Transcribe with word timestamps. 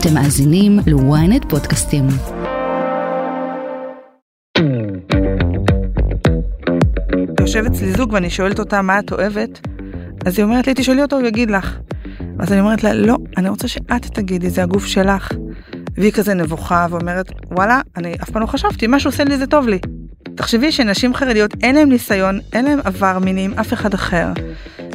אתם 0.00 0.14
מאזינים 0.14 0.78
ל-ynet 0.86 1.48
פודקאסטים. 1.48 2.06
יושב 7.40 7.64
אצלי 7.66 7.92
זוג 7.92 8.12
ואני 8.12 8.30
שואלת 8.30 8.58
אותה 8.58 8.82
מה 8.82 8.98
את 8.98 9.12
אוהבת, 9.12 9.60
אז 10.26 10.38
היא 10.38 10.44
אומרת 10.44 10.66
לי 10.66 10.74
תשאלי 10.76 11.02
אותו 11.02 11.16
הוא 11.16 11.26
יגיד 11.26 11.50
לך. 11.50 11.78
אז 12.38 12.52
אני 12.52 12.60
אומרת 12.60 12.84
לה 12.84 12.94
לא, 12.94 13.16
אני 13.36 13.48
רוצה 13.48 13.68
שאת 13.68 14.06
תגידי 14.12 14.50
זה 14.50 14.62
הגוף 14.62 14.86
שלך. 14.86 15.32
והיא 15.96 16.12
כזה 16.12 16.34
נבוכה 16.34 16.86
ואומרת 16.90 17.32
וואלה 17.50 17.80
אני 17.96 18.14
אף 18.22 18.30
פעם 18.30 18.42
לא 18.42 18.46
חשבתי 18.46 18.86
מה 18.86 19.00
שעושה 19.00 19.24
לי 19.24 19.38
זה 19.38 19.46
טוב 19.46 19.68
לי. 19.68 19.78
תחשבי 20.34 20.72
שנשים 20.72 21.14
חרדיות 21.14 21.50
אין 21.62 21.74
להם 21.74 21.88
ניסיון 21.88 22.40
אין 22.52 22.64
להם 22.64 22.78
עבר 22.84 23.18
מיני 23.18 23.44
עם 23.44 23.52
אף 23.52 23.72
אחד 23.72 23.94
אחר. 23.94 24.26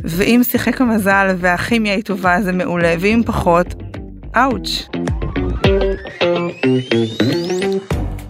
ואם 0.03 0.41
שיחק 0.43 0.81
המזל 0.81 1.35
והכימיה 1.37 1.93
היא 1.93 2.03
טובה 2.03 2.41
זה 2.41 2.51
מעולה 2.51 2.95
ואם 2.99 3.21
פחות 3.25 3.82
אאוץ'. 4.35 4.87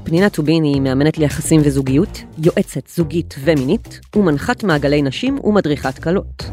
פנינה 0.03 0.29
טובין 0.29 0.63
היא 0.63 0.81
מאמנת 0.81 1.17
ליחסים 1.17 1.61
וזוגיות, 1.63 2.23
יועצת 2.37 2.87
זוגית 2.87 3.35
ומינית, 3.39 3.99
ומנחת 4.15 4.63
מעגלי 4.63 5.01
נשים 5.01 5.39
ומדריכת 5.43 5.99
כלות. 5.99 6.43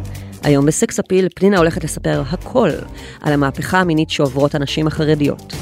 היום 0.42 0.66
בסקס 0.66 0.98
אפיל 0.98 1.28
פנינה 1.34 1.58
הולכת 1.58 1.84
לספר 1.84 2.22
הכל 2.30 2.70
על 3.20 3.32
המהפכה 3.32 3.80
המינית 3.80 4.10
שעוברות 4.10 4.54
הנשים 4.54 4.86
החרדיות. 4.86 5.52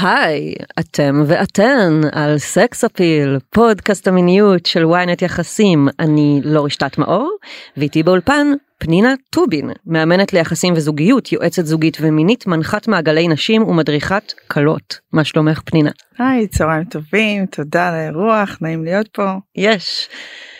היי, 0.00 0.54
אתם 0.80 1.22
ואתן 1.26 2.00
על 2.12 2.38
סקס 2.38 2.84
אפיל, 2.84 3.38
פודקאסט 3.50 4.08
המיניות 4.08 4.66
של 4.66 4.84
ynet 4.84 5.24
יחסים. 5.24 5.88
אני 6.00 6.40
לא 6.44 6.64
רשתת 6.64 6.98
מאור, 6.98 7.36
ואיתי 7.76 8.02
באולפן 8.02 8.46
פנינה 8.78 9.14
טובין, 9.30 9.70
מאמנת 9.86 10.32
ליחסים 10.32 10.74
וזוגיות, 10.76 11.32
יועצת 11.32 11.66
זוגית 11.66 11.98
ומינית, 12.00 12.46
מנחת 12.46 12.88
מעגלי 12.88 13.28
נשים 13.28 13.62
ומדריכת 13.62 14.32
כלות. 14.48 14.98
מה 15.12 15.24
שלומך 15.24 15.60
פנינה? 15.64 15.90
היי, 16.18 16.46
צהריים 16.46 16.84
טובים, 16.84 17.46
תודה 17.46 17.88
על 17.88 17.94
האירוח, 17.94 18.58
נעים 18.60 18.84
להיות 18.84 19.08
פה. 19.12 19.32
יש. 19.56 20.08
אמ, 20.08 20.55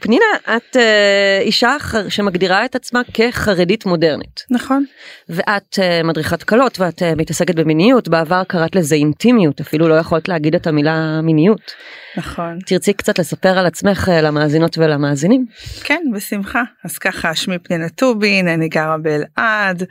פנינה, 0.00 0.24
את 0.56 0.76
אה, 0.76 1.38
אישה 1.40 1.76
שמגדירה 2.08 2.64
את 2.64 2.74
עצמה 2.76 3.00
כחרדית 3.14 3.86
מודרנית. 3.86 4.44
נכון. 4.50 4.84
ואת 5.28 5.78
אה, 5.78 6.02
מדריכת 6.02 6.42
כלות 6.42 6.80
ואת 6.80 7.02
אה, 7.02 7.14
מתעסקת 7.14 7.54
במיניות, 7.54 8.08
בעבר 8.08 8.42
קראת 8.44 8.76
לזה 8.76 8.94
אינטימיות, 8.94 9.60
אפילו 9.60 9.88
לא 9.88 9.94
יכולת 9.94 10.28
להגיד 10.28 10.54
את 10.54 10.66
המילה 10.66 11.20
מיניות. 11.22 11.72
נכון. 12.16 12.58
תרצי 12.66 12.92
קצת 12.92 13.18
לספר 13.18 13.58
על 13.58 13.66
עצמך 13.66 14.10
למאזינות 14.22 14.78
ולמאזינים? 14.78 15.46
כן, 15.84 16.02
בשמחה. 16.14 16.62
אז 16.84 16.98
ככה, 16.98 17.34
שמי 17.34 17.58
פנינה 17.58 17.88
טובין, 17.88 18.48
אני 18.48 18.68
גרה 18.68 18.96
באלעד, 18.98 19.82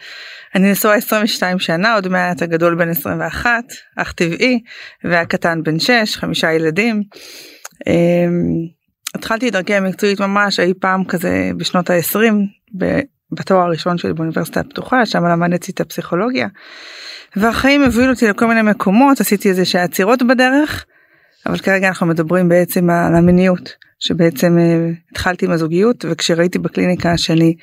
אני 0.56 0.72
נשואה 0.72 0.96
22 0.96 1.60
שנה, 1.60 1.94
עוד 1.94 2.08
מעט 2.08 2.42
הגדול 2.42 2.76
בן 2.76 2.90
21, 2.90 3.64
אח 3.98 4.12
טבעי, 4.12 4.60
והקטן 5.04 5.64
בן 5.64 5.80
6, 5.80 6.16
חמישה 6.16 6.54
ילדים. 6.54 7.04
אמ, 7.88 8.77
התחלתי 9.16 9.48
את 9.48 9.54
דרכי 9.54 9.76
המקצועית 9.76 10.20
ממש 10.20 10.60
אי 10.60 10.74
פעם 10.80 11.06
כזה 11.06 11.52
בשנות 11.58 11.90
ה-20 11.90 12.34
בתואר 13.32 13.62
הראשון 13.62 13.98
שלי 13.98 14.14
באוניברסיטה 14.14 14.60
הפתוחה 14.60 15.06
שם 15.06 15.26
למדתי 15.26 15.72
את 15.72 15.82
הפסיכולוגיה. 15.82 16.48
והחיים 17.36 17.84
הובילו 17.84 18.14
אותי 18.14 18.28
לכל 18.28 18.48
מיני 18.48 18.62
מקומות 18.62 19.22
עשיתי 19.22 19.50
איזה 19.50 19.66
שעה 19.66 19.84
עצירות 19.84 20.24
בדרך 20.24 20.86
אבל 21.46 21.58
כרגע 21.58 21.88
אנחנו 21.88 22.06
מדברים 22.06 22.50
בעצם 22.50 22.90
על 22.90 23.16
המיניות 23.16 23.76
שבעצם 24.00 24.58
uh, 24.58 25.12
התחלתי 25.12 25.46
עם 25.46 25.52
הזוגיות 25.52 26.06
וכשראיתי 26.10 26.60
בקליניקה 26.60 27.18
שאני 27.18 27.56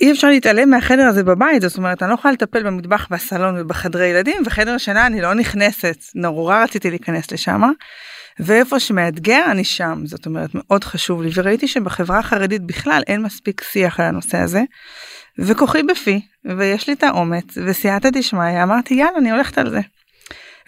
אי 0.00 0.12
אפשר 0.12 0.28
להתעלם 0.28 0.70
מהחדר 0.70 1.02
הזה 1.02 1.24
בבית 1.24 1.62
זאת 1.62 1.76
אומרת 1.76 2.02
אני 2.02 2.10
לא 2.10 2.14
יכולה 2.14 2.34
לטפל 2.34 2.62
במטבח 2.62 3.08
בסלון 3.10 3.54
ובחדרי 3.58 4.06
ילדים 4.06 4.42
וחדר 4.46 4.78
שינה 4.78 5.06
אני 5.06 5.20
לא 5.20 5.34
נכנסת 5.34 5.96
נורא 6.14 6.62
רציתי 6.64 6.90
להיכנס 6.90 7.32
לשם. 7.32 7.62
ואיפה 8.40 8.80
שמאתגר 8.80 9.44
אני 9.50 9.64
שם 9.64 10.02
זאת 10.04 10.26
אומרת 10.26 10.50
מאוד 10.54 10.84
חשוב 10.84 11.22
לי 11.22 11.30
וראיתי 11.34 11.68
שבחברה 11.68 12.18
החרדית 12.18 12.62
בכלל 12.62 13.02
אין 13.06 13.22
מספיק 13.22 13.62
שיח 13.64 14.00
על 14.00 14.06
הנושא 14.06 14.38
הזה. 14.38 14.62
וכוחי 15.38 15.82
בפי 15.82 16.20
ויש 16.58 16.88
לי 16.88 16.92
את 16.92 17.02
האומץ 17.02 17.58
וסייעתא 17.66 18.10
דשמיא 18.10 18.62
אמרתי 18.62 18.94
יאללה 18.94 19.18
אני 19.18 19.30
הולכת 19.30 19.58
על 19.58 19.70
זה. 19.70 19.80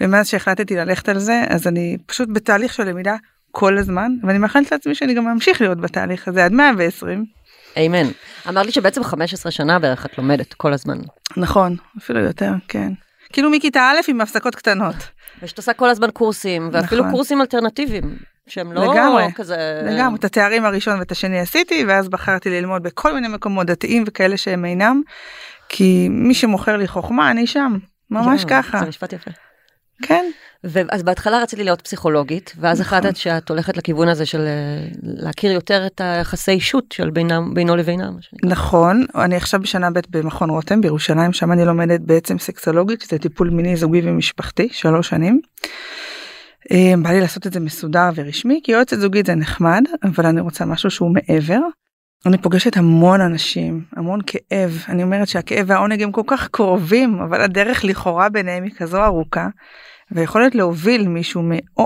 ומאז 0.01 0.29
שהחלטתי 0.29 0.77
ללכת 0.77 1.09
על 1.09 1.19
זה 1.19 1.45
אז 1.49 1.67
אני 1.67 1.97
פשוט 2.07 2.29
בתהליך 2.33 2.75
של 2.75 2.85
למידה 2.85 3.17
כל 3.51 3.79
הזמן 3.79 4.13
ואני 4.23 4.39
מאחלת 4.39 4.73
לעצמי 4.73 4.95
שאני 4.95 5.15
גם 5.15 5.29
אמשיך 5.29 5.61
להיות 5.61 5.81
בתהליך 5.81 6.29
הזה 6.29 6.45
עד 6.45 6.53
120. 6.53 7.25
אמן. 7.77 8.07
אמרת 8.49 8.67
לי 8.67 8.73
שבעצם 8.73 9.05
15 9.05 9.53
שנה 9.53 9.79
בערך 9.79 10.07
את 10.07 10.19
לומדת 10.19 10.55
כל 10.55 10.73
הזמן. 10.73 10.99
נכון 11.37 11.77
אפילו 11.99 12.21
יותר 12.21 12.53
כן. 12.69 12.93
כאילו 13.33 13.51
מכיתה 13.51 13.81
א' 13.91 14.11
עם 14.11 14.21
הפסקות 14.21 14.55
קטנות. 14.55 14.95
ושאת 15.43 15.57
עושה 15.57 15.73
כל 15.73 15.89
הזמן 15.89 16.11
קורסים 16.11 16.71
ואפילו 16.73 17.01
נכון. 17.01 17.13
קורסים 17.13 17.41
אלטרנטיביים 17.41 18.19
שהם 18.47 18.73
לא 18.73 18.95
לגמרי, 18.95 19.25
כזה 19.35 19.81
לגמרי 19.85 20.19
את 20.19 20.25
התארים 20.25 20.65
הראשון 20.65 20.99
ואת 20.99 21.13
השני 21.13 21.41
עשיתי 21.41 21.85
ואז 21.89 22.09
בחרתי 22.09 22.51
ללמוד 22.51 22.83
בכל 22.83 23.15
מיני 23.15 23.29
מקומות 23.29 23.67
דתיים 23.67 24.05
וכאלה 24.07 24.37
שהם 24.37 24.65
אינם 24.65 25.03
כי 25.69 26.09
מי 26.11 26.35
שמוכר 26.35 26.77
לי 26.77 26.89
חוכמה 26.89 27.31
אני 27.31 27.47
שם 27.47 27.79
ממש 28.11 28.41
יום, 28.41 28.51
ככה. 28.51 28.79
זה 28.79 28.87
משפט 28.87 29.13
יפה. 29.13 29.31
כן. 30.03 30.25
אז 30.91 31.03
בהתחלה 31.03 31.43
רציתי 31.43 31.65
להיות 31.65 31.83
פסיכולוגית 31.83 32.53
ואז 32.61 32.81
נכון. 32.81 32.99
החלטת 32.99 33.17
שאת 33.17 33.49
הולכת 33.49 33.77
לכיוון 33.77 34.09
הזה 34.09 34.27
של 34.27 34.41
אה, 34.41 34.89
להכיר 35.03 35.53
יותר 35.53 35.87
את 35.87 36.01
היחסי 36.01 36.51
אישות 36.51 36.93
של 36.93 37.11
בינם 37.11 37.55
בינו 37.55 37.77
לבינם. 37.77 38.17
נכון 38.45 39.05
אני 39.15 39.37
עכשיו 39.37 39.61
בשנה 39.61 39.91
ב' 39.91 40.01
במכון 40.11 40.51
רותם 40.51 40.81
בירושלים 40.81 41.33
שם 41.33 41.53
אני 41.53 41.65
לומדת 41.65 42.01
בעצם 42.01 42.39
סקסולוגית 42.39 43.01
שזה 43.01 43.19
טיפול 43.19 43.51
מיני 43.51 43.77
זוגי 43.77 44.01
ומשפחתי 44.05 44.69
שלוש 44.73 45.09
שנים. 45.09 45.41
אה, 46.73 46.95
בא 47.03 47.11
לי 47.11 47.21
לעשות 47.21 47.47
את 47.47 47.53
זה 47.53 47.61
מסודר 47.61 48.09
ורשמי 48.15 48.61
כי 48.65 48.73
יועצת 48.73 48.99
זוגית 48.99 49.27
זה 49.27 49.35
נחמד 49.35 49.83
אבל 50.05 50.27
אני 50.27 50.41
רוצה 50.41 50.65
משהו 50.65 50.91
שהוא 50.91 51.15
מעבר. 51.15 51.61
אני 52.27 52.39
פוגשת 52.39 52.77
המון 52.77 53.21
אנשים 53.21 53.85
המון 53.97 54.21
כאב 54.27 54.85
אני 54.89 55.03
אומרת 55.03 55.29
שהכאב 55.29 55.65
והעונג 55.69 56.03
הם 56.03 56.13
כל 56.13 56.23
כך 56.27 56.49
קרובים 56.49 57.19
אבל 57.19 57.41
הדרך 57.41 57.85
לכאורה 57.85 58.29
ביניהם 58.29 58.65
היא 58.65 58.73
כזו 58.79 59.05
ארוכה. 59.05 59.49
ויכולת 60.13 60.55
להוביל 60.55 61.09
מישהו 61.09 61.43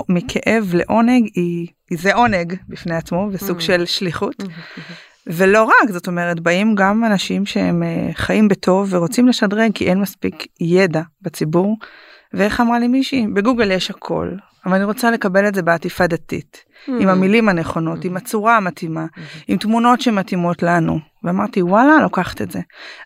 מכאב 0.09 0.69
לעונג 0.73 1.29
היא, 1.35 1.67
היא 1.89 1.97
זה 2.01 2.13
עונג 2.13 2.55
בפני 2.69 2.95
עצמו 2.95 3.29
וסוג 3.31 3.57
mm. 3.57 3.61
של 3.61 3.85
שליחות. 3.85 4.41
Mm-hmm. 4.41 4.93
ולא 5.27 5.63
רק 5.63 5.91
זאת 5.91 6.07
אומרת 6.07 6.39
באים 6.39 6.75
גם 6.75 7.05
אנשים 7.05 7.45
שהם 7.45 7.83
אה, 7.83 8.09
חיים 8.13 8.47
בטוב 8.47 8.93
ורוצים 8.93 9.27
לשדרג 9.27 9.71
כי 9.73 9.89
אין 9.89 9.99
מספיק 9.99 10.47
ידע 10.61 11.01
בציבור. 11.21 11.77
ואיך 12.33 12.61
אמרה 12.61 12.79
לי 12.79 12.87
מישהי 12.87 13.27
בגוגל 13.33 13.71
יש 13.71 13.89
הכל 13.89 14.29
אבל 14.65 14.75
אני 14.75 14.83
רוצה 14.83 15.11
לקבל 15.11 15.47
את 15.47 15.55
זה 15.55 15.61
בעטיפה 15.61 16.07
דתית 16.07 16.57
mm-hmm. 16.57 16.91
עם 16.99 17.09
המילים 17.09 17.49
הנכונות 17.49 17.99
mm-hmm. 17.99 18.07
עם 18.07 18.17
הצורה 18.17 18.57
המתאימה 18.57 19.05
mm-hmm. 19.05 19.43
עם 19.47 19.57
תמונות 19.57 20.01
שמתאימות 20.01 20.63
לנו 20.63 20.99
ואמרתי 21.23 21.61
וואלה 21.61 22.01
לוקחת 22.01 22.41
את 22.41 22.51
זה 22.51 22.59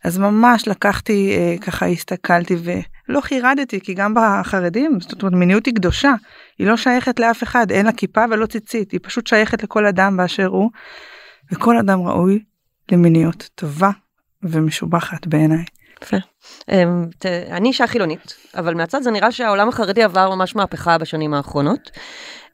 אז 0.04 0.18
ממש 0.18 0.68
לקחתי 0.68 1.36
אה, 1.38 1.56
ככה 1.62 1.86
הסתכלתי 1.86 2.56
ולא 2.64 3.22
חירדתי 3.22 3.82
כי 3.82 3.94
גם 3.94 4.14
בחרדים 4.14 5.00
זאת 5.00 5.22
אומרת 5.24 5.34
מיניות 5.34 5.66
היא 5.66 5.76
קדושה 5.76 6.14
היא 6.60 6.68
לא 6.68 6.78
שייכת 6.78 7.20
לאף 7.20 7.44
אחד 7.44 7.72
אין 7.72 7.86
לה 7.86 7.92
כיפה 7.92 8.26
ולא 8.32 8.46
ציצית 8.46 8.92
היא 8.92 9.00
פשוט 9.04 9.28
שייכת 9.28 9.64
לכל 9.64 9.86
אדם 9.86 10.18
באשר 10.18 10.48
הוא 10.48 10.70
וכל 11.52 11.78
אדם 11.78 12.02
ראוי 12.02 12.44
למיניות 12.92 13.50
טובה 13.56 13.90
ומשובחת 14.44 15.28
בעיניי. 15.28 15.64
אמ, 16.72 17.06
אני 17.52 17.68
אישה 17.70 17.88
חילונית, 17.88 18.36
אבל 18.56 18.74
מהצד 18.74 19.02
זה 19.02 19.12
נראה 19.12 19.32
שהעולם 19.32 19.70
החרדי 19.70 20.04
עבר 20.04 20.36
ממש 20.36 20.56
מהפכה 20.56 20.98
בשנים 20.98 21.34
האחרונות. 21.34 21.92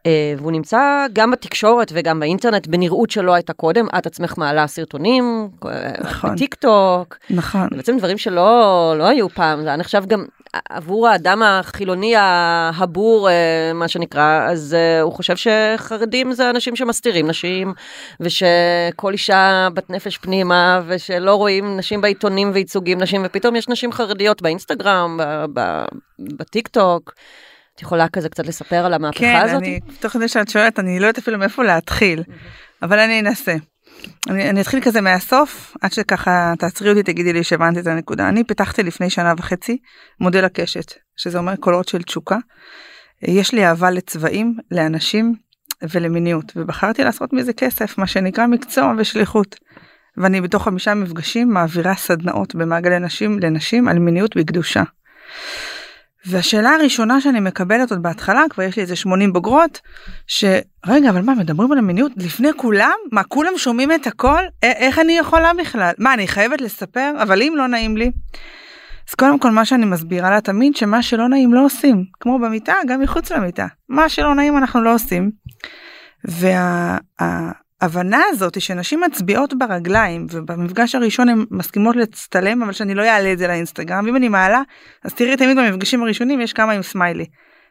אה, 0.05 0.33
והוא 0.37 0.51
נמצא 0.51 1.05
גם 1.13 1.31
בתקשורת 1.31 1.91
וגם 1.95 2.19
באינטרנט 2.19 2.67
בנראות 2.67 3.11
שלא 3.11 3.33
הייתה 3.33 3.53
קודם, 3.53 3.87
את 3.97 4.05
עצמך 4.05 4.33
מעלה 4.37 4.67
סרטונים, 4.67 5.49
אה, 5.65 5.91
נכון, 5.99 6.33
בטיק 6.33 6.55
טוק, 6.55 7.17
נכון, 7.29 7.67
בעצם 7.71 7.97
דברים 7.97 8.17
שלא 8.17 8.93
לא 8.97 9.03
היו 9.03 9.29
פעם, 9.29 9.61
זה 9.61 9.67
היה 9.67 9.77
נחשב 9.77 10.03
גם 10.07 10.25
עבור 10.69 11.07
האדם 11.07 11.43
החילוני 11.43 12.13
הבור, 12.17 13.29
אה, 13.29 13.71
מה 13.73 13.87
שנקרא, 13.87 14.47
אז 14.49 14.75
הוא 15.01 15.13
חושב 15.13 15.35
שחרדים 15.35 16.33
זה 16.33 16.49
אנשים 16.49 16.75
שמסתירים 16.75 17.27
נשים, 17.27 17.73
ושכל 18.19 19.13
אישה 19.13 19.67
בת 19.73 19.89
נפש 19.89 20.17
פנימה, 20.17 20.81
ושלא 20.87 21.35
רואים 21.35 21.77
נשים 21.77 22.01
בעיתונים 22.01 22.51
וייצוגים 22.53 22.97
נשים, 23.01 23.21
ופתאום 23.25 23.55
יש 23.55 23.69
נשים 23.69 23.91
חרדיות 23.91 24.41
באינסטגרם, 24.41 25.19
בטיק 26.19 26.67
טוק. 26.67 27.13
את 27.75 27.81
יכולה 27.81 28.09
כזה 28.09 28.29
קצת 28.29 28.47
לספר 28.47 28.85
על 28.85 28.93
המהפכה 28.93 29.19
כן, 29.19 29.41
הזאת? 29.45 29.63
כן, 29.63 29.77
תוך 29.99 30.13
כדי 30.13 30.27
שאת 30.27 30.49
שואלת, 30.49 30.79
אני 30.79 30.99
לא 30.99 31.05
יודעת 31.05 31.17
אפילו 31.17 31.37
מאיפה 31.37 31.63
להתחיל, 31.63 32.23
אבל 32.81 32.99
אני 32.99 33.19
אנסה. 33.19 33.55
אני, 34.29 34.49
אני 34.49 34.61
אתחיל 34.61 34.81
כזה 34.81 35.01
מהסוף, 35.01 35.77
עד 35.81 35.93
שככה 35.93 36.53
תעצרי 36.59 36.89
אותי, 36.89 37.03
תגידי 37.03 37.33
לי 37.33 37.43
שהבנתי 37.43 37.79
את 37.79 37.87
הנקודה. 37.87 38.29
אני 38.29 38.43
פיתחתי 38.43 38.83
לפני 38.83 39.09
שנה 39.09 39.33
וחצי 39.37 39.77
מודל 40.19 40.45
הקשת, 40.45 40.93
שזה 41.15 41.37
אומר 41.37 41.55
קולות 41.55 41.87
של 41.87 42.01
תשוקה. 42.01 42.37
יש 43.21 43.53
לי 43.53 43.65
אהבה 43.65 43.91
לצבעים, 43.91 44.57
לאנשים 44.71 45.35
ולמיניות, 45.81 46.51
ובחרתי 46.55 47.03
לעשות 47.03 47.33
מזה 47.33 47.53
כסף, 47.53 47.97
מה 47.97 48.07
שנקרא 48.07 48.47
מקצוע 48.47 48.93
ושליחות. 48.97 49.55
ואני 50.17 50.41
בתוך 50.41 50.63
חמישה 50.63 50.93
מפגשים 50.93 51.49
מעבירה 51.49 51.95
סדנאות 51.95 52.55
במעגלי 52.55 52.99
נשים 52.99 53.39
לנשים 53.39 53.87
על 53.87 53.99
מיניות 53.99 54.37
בקדושה. 54.37 54.83
והשאלה 56.25 56.69
הראשונה 56.69 57.21
שאני 57.21 57.39
מקבלת 57.39 57.91
עוד 57.91 58.03
בהתחלה 58.03 58.43
כבר 58.49 58.63
יש 58.63 58.75
לי 58.75 58.81
איזה 58.81 58.95
80 58.95 59.33
בוגרות 59.33 59.81
שרגע 60.27 61.09
אבל 61.09 61.21
מה 61.21 61.35
מדברים 61.35 61.71
על 61.71 61.77
המיניות 61.77 62.11
לפני 62.17 62.53
כולם? 62.57 62.95
מה 63.11 63.23
כולם 63.23 63.51
שומעים 63.57 63.91
את 63.91 64.07
הכל? 64.07 64.43
א- 64.63 64.65
איך 64.65 64.99
אני 64.99 65.17
יכולה 65.17 65.51
בכלל? 65.59 65.91
מה 65.97 66.13
אני 66.13 66.27
חייבת 66.27 66.61
לספר? 66.61 67.11
אבל 67.21 67.41
אם 67.41 67.53
לא 67.57 67.67
נעים 67.67 67.97
לי. 67.97 68.11
אז 69.09 69.15
קודם 69.15 69.39
כל 69.39 69.51
מה 69.51 69.65
שאני 69.65 69.85
מסבירה 69.85 70.29
לה 70.29 70.41
תמיד 70.41 70.75
שמה 70.75 71.01
שלא 71.01 71.29
נעים 71.29 71.53
לא 71.53 71.65
עושים. 71.65 72.05
כמו 72.19 72.39
במיטה 72.39 72.75
גם 72.87 73.01
מחוץ 73.01 73.31
למיטה. 73.31 73.67
מה 73.89 74.09
שלא 74.09 74.35
נעים 74.35 74.57
אנחנו 74.57 74.81
לא 74.81 74.93
עושים. 74.93 75.31
וההבנה 77.83 78.21
הזאת 78.29 78.61
שנשים 78.61 79.01
מצביעות 79.01 79.53
ברגליים 79.53 80.27
ובמפגש 80.31 80.95
הראשון 80.95 81.29
הן 81.29 81.45
מסכימות 81.51 81.95
להצטלם 81.95 82.63
אבל 82.63 82.71
שאני 82.71 82.95
לא 82.95 83.01
אעלה 83.01 83.33
את 83.33 83.37
זה 83.37 83.47
לאינסטגרם 83.47 84.05
ואם 84.05 84.15
אני 84.15 84.29
מעלה 84.29 84.61
אז 85.03 85.13
תראי 85.13 85.37
תמיד 85.37 85.57
במפגשים 85.57 86.03
הראשונים 86.03 86.41
יש 86.41 86.53
כמה 86.53 86.71
עם 86.71 86.81
סמיילי. 86.81 87.25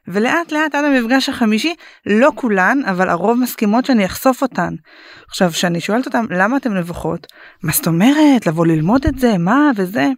ולאט 0.08 0.52
לאט 0.52 0.74
עד 0.74 0.84
המפגש 0.84 1.28
החמישי 1.28 1.74
לא 2.06 2.30
כולן 2.34 2.78
אבל 2.86 3.08
הרוב 3.08 3.38
מסכימות 3.38 3.84
שאני 3.84 4.06
אחשוף 4.06 4.42
אותן. 4.42 4.74
עכשיו 5.28 5.50
כשאני 5.50 5.80
שואלת 5.80 6.06
אותן 6.06 6.24
למה 6.30 6.56
אתן 6.56 6.76
נבוכות 6.76 7.26
מה 7.62 7.72
זאת 7.72 7.86
אומרת 7.86 8.46
לבוא 8.46 8.66
ללמוד 8.66 9.06
את 9.06 9.18
זה 9.18 9.38
מה 9.38 9.70
וזה. 9.76 10.08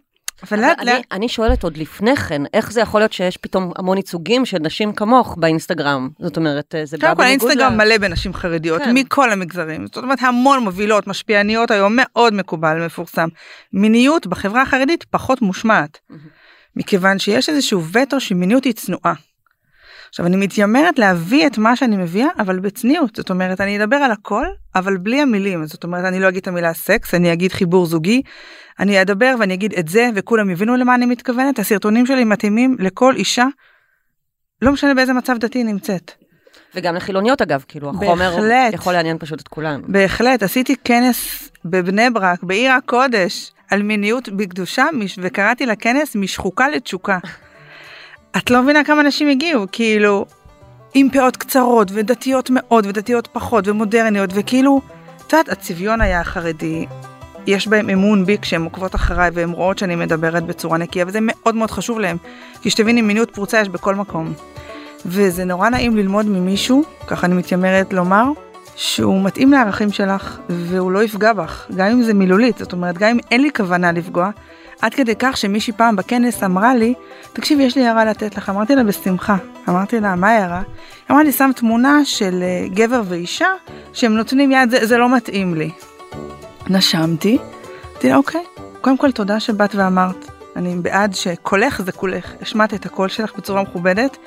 אבל 0.43 0.59
לאט 0.59 0.83
לאט 0.83 1.03
אני 1.11 1.29
שואלת 1.29 1.63
עוד 1.63 1.77
לפני 1.77 2.15
כן, 2.15 2.41
איך 2.53 2.71
זה 2.71 2.81
יכול 2.81 3.01
להיות 3.01 3.13
שיש 3.13 3.37
פתאום 3.37 3.71
המון 3.77 3.97
ייצוגים 3.97 4.45
של 4.45 4.57
נשים 4.57 4.93
כמוך 4.93 5.35
באינסטגרם? 5.39 6.09
זאת 6.19 6.37
אומרת, 6.37 6.75
אה, 6.75 6.85
זה 6.85 6.97
בא 6.97 7.01
קודם 7.01 7.17
כל 7.17 7.23
בניגוד 7.23 7.47
האינסטגרם. 7.49 7.77
מלא 7.77 7.97
בנשים 7.97 8.33
חרדיות 8.33 8.81
כן. 8.81 8.93
מכל 8.93 9.31
המגזרים 9.31 9.85
זאת 9.85 9.97
אומרת 9.97 10.21
המון 10.21 10.59
מובילות 10.59 11.07
משפיעניות 11.07 11.71
היום 11.71 11.93
מאוד 11.95 12.33
מקובל 12.33 12.85
מפורסם 12.85 13.27
מיניות 13.73 14.27
בחברה 14.27 14.61
החרדית 14.61 15.03
פחות 15.03 15.41
מושמעת 15.41 15.99
מכיוון 16.75 17.19
שיש 17.19 17.49
איזשהו 17.49 17.83
וטו 17.91 18.19
שמיניות 18.19 18.63
היא 18.63 18.73
צנועה. 18.73 19.13
עכשיו 20.15 20.25
אני 20.25 20.35
מתיימרת 20.35 20.99
להביא 20.99 21.47
את 21.47 21.57
מה 21.57 21.75
שאני 21.75 21.97
מביאה 21.97 22.27
אבל 22.39 22.59
בצניעות 22.59 23.15
זאת 23.15 23.29
אומרת 23.29 23.61
אני 23.61 23.83
אדבר 23.83 23.95
על 23.95 24.11
הכל 24.11 24.45
אבל 24.75 24.97
בלי 24.97 25.21
המילים 25.21 25.65
זאת 25.65 25.83
אומרת 25.83 26.05
אני 26.05 26.19
לא 26.19 26.29
אגיד 26.29 26.41
את 26.41 26.47
המילה 26.47 26.73
סקס 26.73 27.13
אני 27.13 27.33
אגיד 27.33 27.51
חיבור 27.51 27.85
זוגי 27.85 28.21
אני 28.79 29.01
אדבר 29.01 29.35
ואני 29.39 29.53
אגיד 29.53 29.73
את 29.73 29.87
זה 29.87 30.09
וכולם 30.15 30.49
יבינו 30.49 30.75
למה 30.75 30.95
אני 30.95 31.05
מתכוונת 31.05 31.59
הסרטונים 31.59 32.05
שלי 32.05 32.23
מתאימים 32.23 32.75
לכל 32.79 33.15
אישה. 33.15 33.45
לא 34.61 34.71
משנה 34.71 34.93
באיזה 34.93 35.13
מצב 35.13 35.37
דתי 35.37 35.59
היא 35.59 35.65
נמצאת. 35.65 36.11
וגם 36.75 36.95
לחילוניות 36.95 37.41
אגב, 37.41 37.63
כאילו 37.67 37.89
החומר 37.89 38.35
בהחלט. 38.35 38.73
יכול 38.73 38.93
לעניין 38.93 39.17
פשוט 39.17 39.41
את 39.41 39.47
כולנו. 39.47 39.83
בהחלט 39.87 40.43
עשיתי 40.43 40.75
כנס 40.83 41.49
בבני 41.65 42.09
ברק 42.09 42.43
בעיר 42.43 42.71
הקודש 42.71 43.51
על 43.71 43.83
מיניות 43.83 44.29
בקדושה 44.29 44.85
וקראתי 45.21 45.65
לכנס 45.65 46.15
משחוקה 46.15 46.69
לתשוקה. 46.69 47.17
את 48.37 48.49
לא 48.49 48.61
מבינה 48.61 48.83
כמה 48.83 49.01
אנשים 49.01 49.29
הגיעו 49.29 49.65
כאילו 49.71 50.25
עם 50.93 51.09
פאות 51.09 51.37
קצרות 51.37 51.87
ודתיות 51.93 52.49
מאוד 52.53 52.85
ודתיות 52.85 53.27
פחות 53.27 53.67
ומודרניות 53.67 54.29
וכאילו 54.33 54.81
את 55.27 55.33
יודעת 55.33 55.49
הצביון 55.49 56.01
היה 56.01 56.23
חרדי. 56.23 56.85
יש 57.47 57.67
בהם 57.67 57.89
אמון 57.89 58.25
בי 58.25 58.37
כשהן 58.41 58.63
עוקבות 58.63 58.95
אחריי 58.95 59.29
והן 59.33 59.49
רואות 59.49 59.77
שאני 59.77 59.95
מדברת 59.95 60.43
בצורה 60.43 60.77
נקייה 60.77 61.05
וזה 61.07 61.19
מאוד 61.21 61.55
מאוד 61.55 61.71
חשוב 61.71 61.99
להם. 61.99 62.17
כי 62.61 62.69
שתביני 62.69 63.01
מיניות 63.01 63.31
פרוצה 63.31 63.61
יש 63.61 63.69
בכל 63.69 63.95
מקום. 63.95 64.33
וזה 65.05 65.45
נורא 65.45 65.69
נעים 65.69 65.97
ללמוד 65.97 66.25
ממישהו, 66.25 66.83
ככה 67.07 67.27
אני 67.27 67.35
מתיימרת 67.35 67.93
לומר, 67.93 68.25
שהוא 68.75 69.23
מתאים 69.23 69.51
לערכים 69.51 69.91
שלך 69.91 70.39
והוא 70.49 70.91
לא 70.91 71.03
יפגע 71.03 71.33
בך, 71.33 71.65
גם 71.75 71.87
אם 71.87 72.03
זה 72.03 72.13
מילולית, 72.13 72.57
זאת 72.57 72.73
אומרת 72.73 72.97
גם 72.97 73.09
אם 73.09 73.19
אין 73.31 73.41
לי 73.41 73.49
כוונה 73.55 73.91
לפגוע, 73.91 74.29
עד 74.85 74.93
כדי 74.93 75.13
כך 75.19 75.37
שמישהי 75.37 75.73
פעם 75.73 75.95
בכנס 75.95 76.43
אמרה 76.43 76.75
לי, 76.75 76.93
תקשיבי 77.33 77.63
יש 77.63 77.75
לי 77.75 77.87
הערה 77.87 78.05
לתת 78.05 78.37
לך, 78.37 78.49
אמרתי 78.49 78.75
לה 78.75 78.83
בשמחה, 78.83 79.35
אמרתי 79.69 79.99
לה 79.99 80.15
מה 80.15 80.27
ההערה? 80.27 80.61
היא 80.61 81.11
אמרה 81.11 81.23
לי 81.23 81.31
שם 81.31 81.51
תמונה 81.55 82.05
של 82.05 82.43
אה, 82.43 82.67
גבר 82.67 83.01
ואישה 83.05 83.47
שהם 83.93 84.15
נותנים 84.15 84.51
יד, 84.51 84.69
זה, 84.69 84.85
זה 84.85 84.97
לא 84.97 85.15
מתאים 85.15 85.53
לי. 85.55 85.71
נשמתי, 86.69 87.37
אמרתי 87.93 88.09
לה 88.09 88.15
אוקיי, 88.15 88.43
קודם 88.81 88.97
כל 88.97 89.11
תודה 89.11 89.39
שבאת 89.39 89.75
ואמרת, 89.75 90.25
אני 90.55 90.75
בעד 90.75 91.13
שקולך 91.13 91.81
זה 91.81 91.91
קולך, 91.91 92.33
השמעת 92.41 92.73
את 92.73 92.85
הקול 92.85 93.09
שלך 93.09 93.35
בצורה 93.37 93.61
מכובדת, 93.61 94.17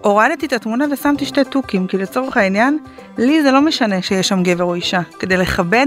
הורדתי 0.00 0.46
את 0.46 0.52
התמונה 0.52 0.84
ושמתי 0.92 1.24
שתי 1.24 1.44
תוכים, 1.44 1.86
כי 1.86 1.98
לצורך 1.98 2.36
העניין, 2.36 2.78
לי 3.18 3.42
זה 3.42 3.50
לא 3.50 3.60
משנה 3.60 4.02
שיש 4.02 4.28
שם 4.28 4.42
גבר 4.42 4.64
או 4.64 4.74
אישה, 4.74 5.00
כדי 5.18 5.36
לכבד 5.36 5.86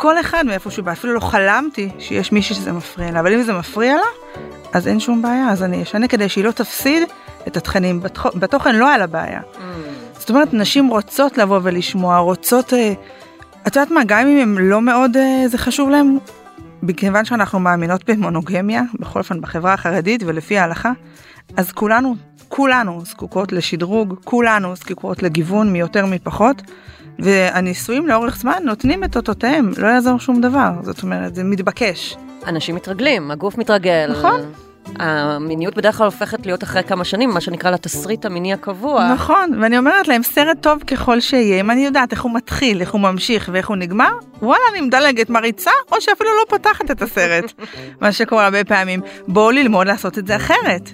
כל 0.00 0.20
אחד 0.20 0.44
מאיפה 0.46 0.70
שהוא 0.70 0.84
בא, 0.84 0.92
אפילו 0.92 1.14
לא 1.14 1.20
חלמתי 1.20 1.88
שיש 1.98 2.32
מישהי 2.32 2.54
שזה 2.56 2.72
מפריע 2.72 3.10
לה, 3.10 3.20
אבל 3.20 3.32
אם 3.32 3.42
זה 3.42 3.52
מפריע 3.52 3.94
לה, 3.96 4.40
אז 4.72 4.88
אין 4.88 5.00
שום 5.00 5.22
בעיה, 5.22 5.48
אז 5.50 5.62
אני 5.62 5.82
אשנה 5.82 6.08
כדי 6.08 6.28
שהיא 6.28 6.44
לא 6.44 6.50
תפסיד 6.50 7.02
את 7.48 7.56
התכנים, 7.56 8.00
בתוכ- 8.02 8.38
בתוכן 8.38 8.76
לא 8.76 8.88
היה 8.88 8.98
לה 8.98 9.06
בעיה. 9.06 9.40
זאת 10.18 10.30
אומרת, 10.30 10.54
נשים 10.54 10.88
רוצות 10.88 11.38
לבוא 11.38 11.60
ולשמוע, 11.62 12.18
רוצות, 12.18 12.72
אה, 12.74 12.92
את 13.66 13.76
יודעת 13.76 13.90
מה, 13.90 14.00
גם 14.06 14.26
אם 14.26 14.38
הם 14.38 14.58
לא 14.58 14.80
מאוד, 14.82 15.16
אה, 15.16 15.44
זה 15.48 15.58
חשוב 15.58 15.90
להם, 15.90 16.18
מכיוון 16.82 17.24
שאנחנו 17.24 17.60
מאמינות 17.60 18.10
במונוגמיה, 18.10 18.82
בכל 19.00 19.18
אופן 19.18 19.40
בחברה 19.40 19.72
החרדית 19.74 20.22
ולפי 20.26 20.58
ההלכה, 20.58 20.92
אז 21.56 21.72
כולנו, 21.72 22.14
כולנו 22.48 23.00
זקוקות 23.04 23.52
לשדרוג, 23.52 24.14
כולנו 24.24 24.76
זקוקות 24.76 25.22
לגיוון 25.22 25.72
מיותר 25.72 26.06
מפחות, 26.06 26.62
והנישואים 27.18 28.06
לאורך 28.06 28.36
זמן 28.36 28.62
נותנים 28.64 29.04
את 29.04 29.16
אותותיהם, 29.16 29.70
לא 29.78 29.86
יעזור 29.86 30.18
שום 30.18 30.40
דבר, 30.40 30.70
זאת 30.82 31.02
אומרת, 31.02 31.34
זה 31.34 31.44
מתבקש. 31.44 32.16
אנשים 32.46 32.74
מתרגלים, 32.74 33.30
הגוף 33.30 33.58
מתרגל. 33.58 34.10
נכון. 34.10 34.40
המיניות 34.96 35.76
בדרך 35.76 35.96
כלל 35.96 36.04
הופכת 36.04 36.46
להיות 36.46 36.62
אחרי 36.62 36.82
כמה 36.82 37.04
שנים, 37.04 37.30
מה 37.30 37.40
שנקרא 37.40 37.70
לתסריט 37.70 38.26
המיני 38.26 38.52
הקבוע. 38.52 39.12
נכון, 39.12 39.58
ואני 39.62 39.78
אומרת 39.78 40.08
להם, 40.08 40.22
סרט 40.22 40.56
טוב 40.60 40.82
ככל 40.82 41.20
שיהיה, 41.20 41.60
אם 41.60 41.70
אני 41.70 41.84
יודעת 41.86 42.12
איך 42.12 42.22
הוא 42.22 42.34
מתחיל, 42.34 42.80
איך 42.80 42.92
הוא 42.92 43.00
ממשיך 43.00 43.50
ואיך 43.52 43.68
הוא 43.68 43.76
נגמר, 43.76 44.10
וואלה, 44.42 44.62
אני 44.72 44.80
מדלגת 44.80 45.30
מריצה, 45.30 45.70
או 45.92 46.00
שאפילו 46.00 46.30
לא 46.30 46.44
פותחת 46.48 46.90
את 46.90 47.02
הסרט. 47.02 47.52
מה 48.02 48.12
שקורה 48.12 48.44
הרבה 48.44 48.64
פעמים. 48.64 49.00
בואו 49.28 49.50
ללמוד 49.50 49.86
לעשות 49.86 50.18
את 50.18 50.26
זה 50.26 50.36
אחרת. 50.36 50.90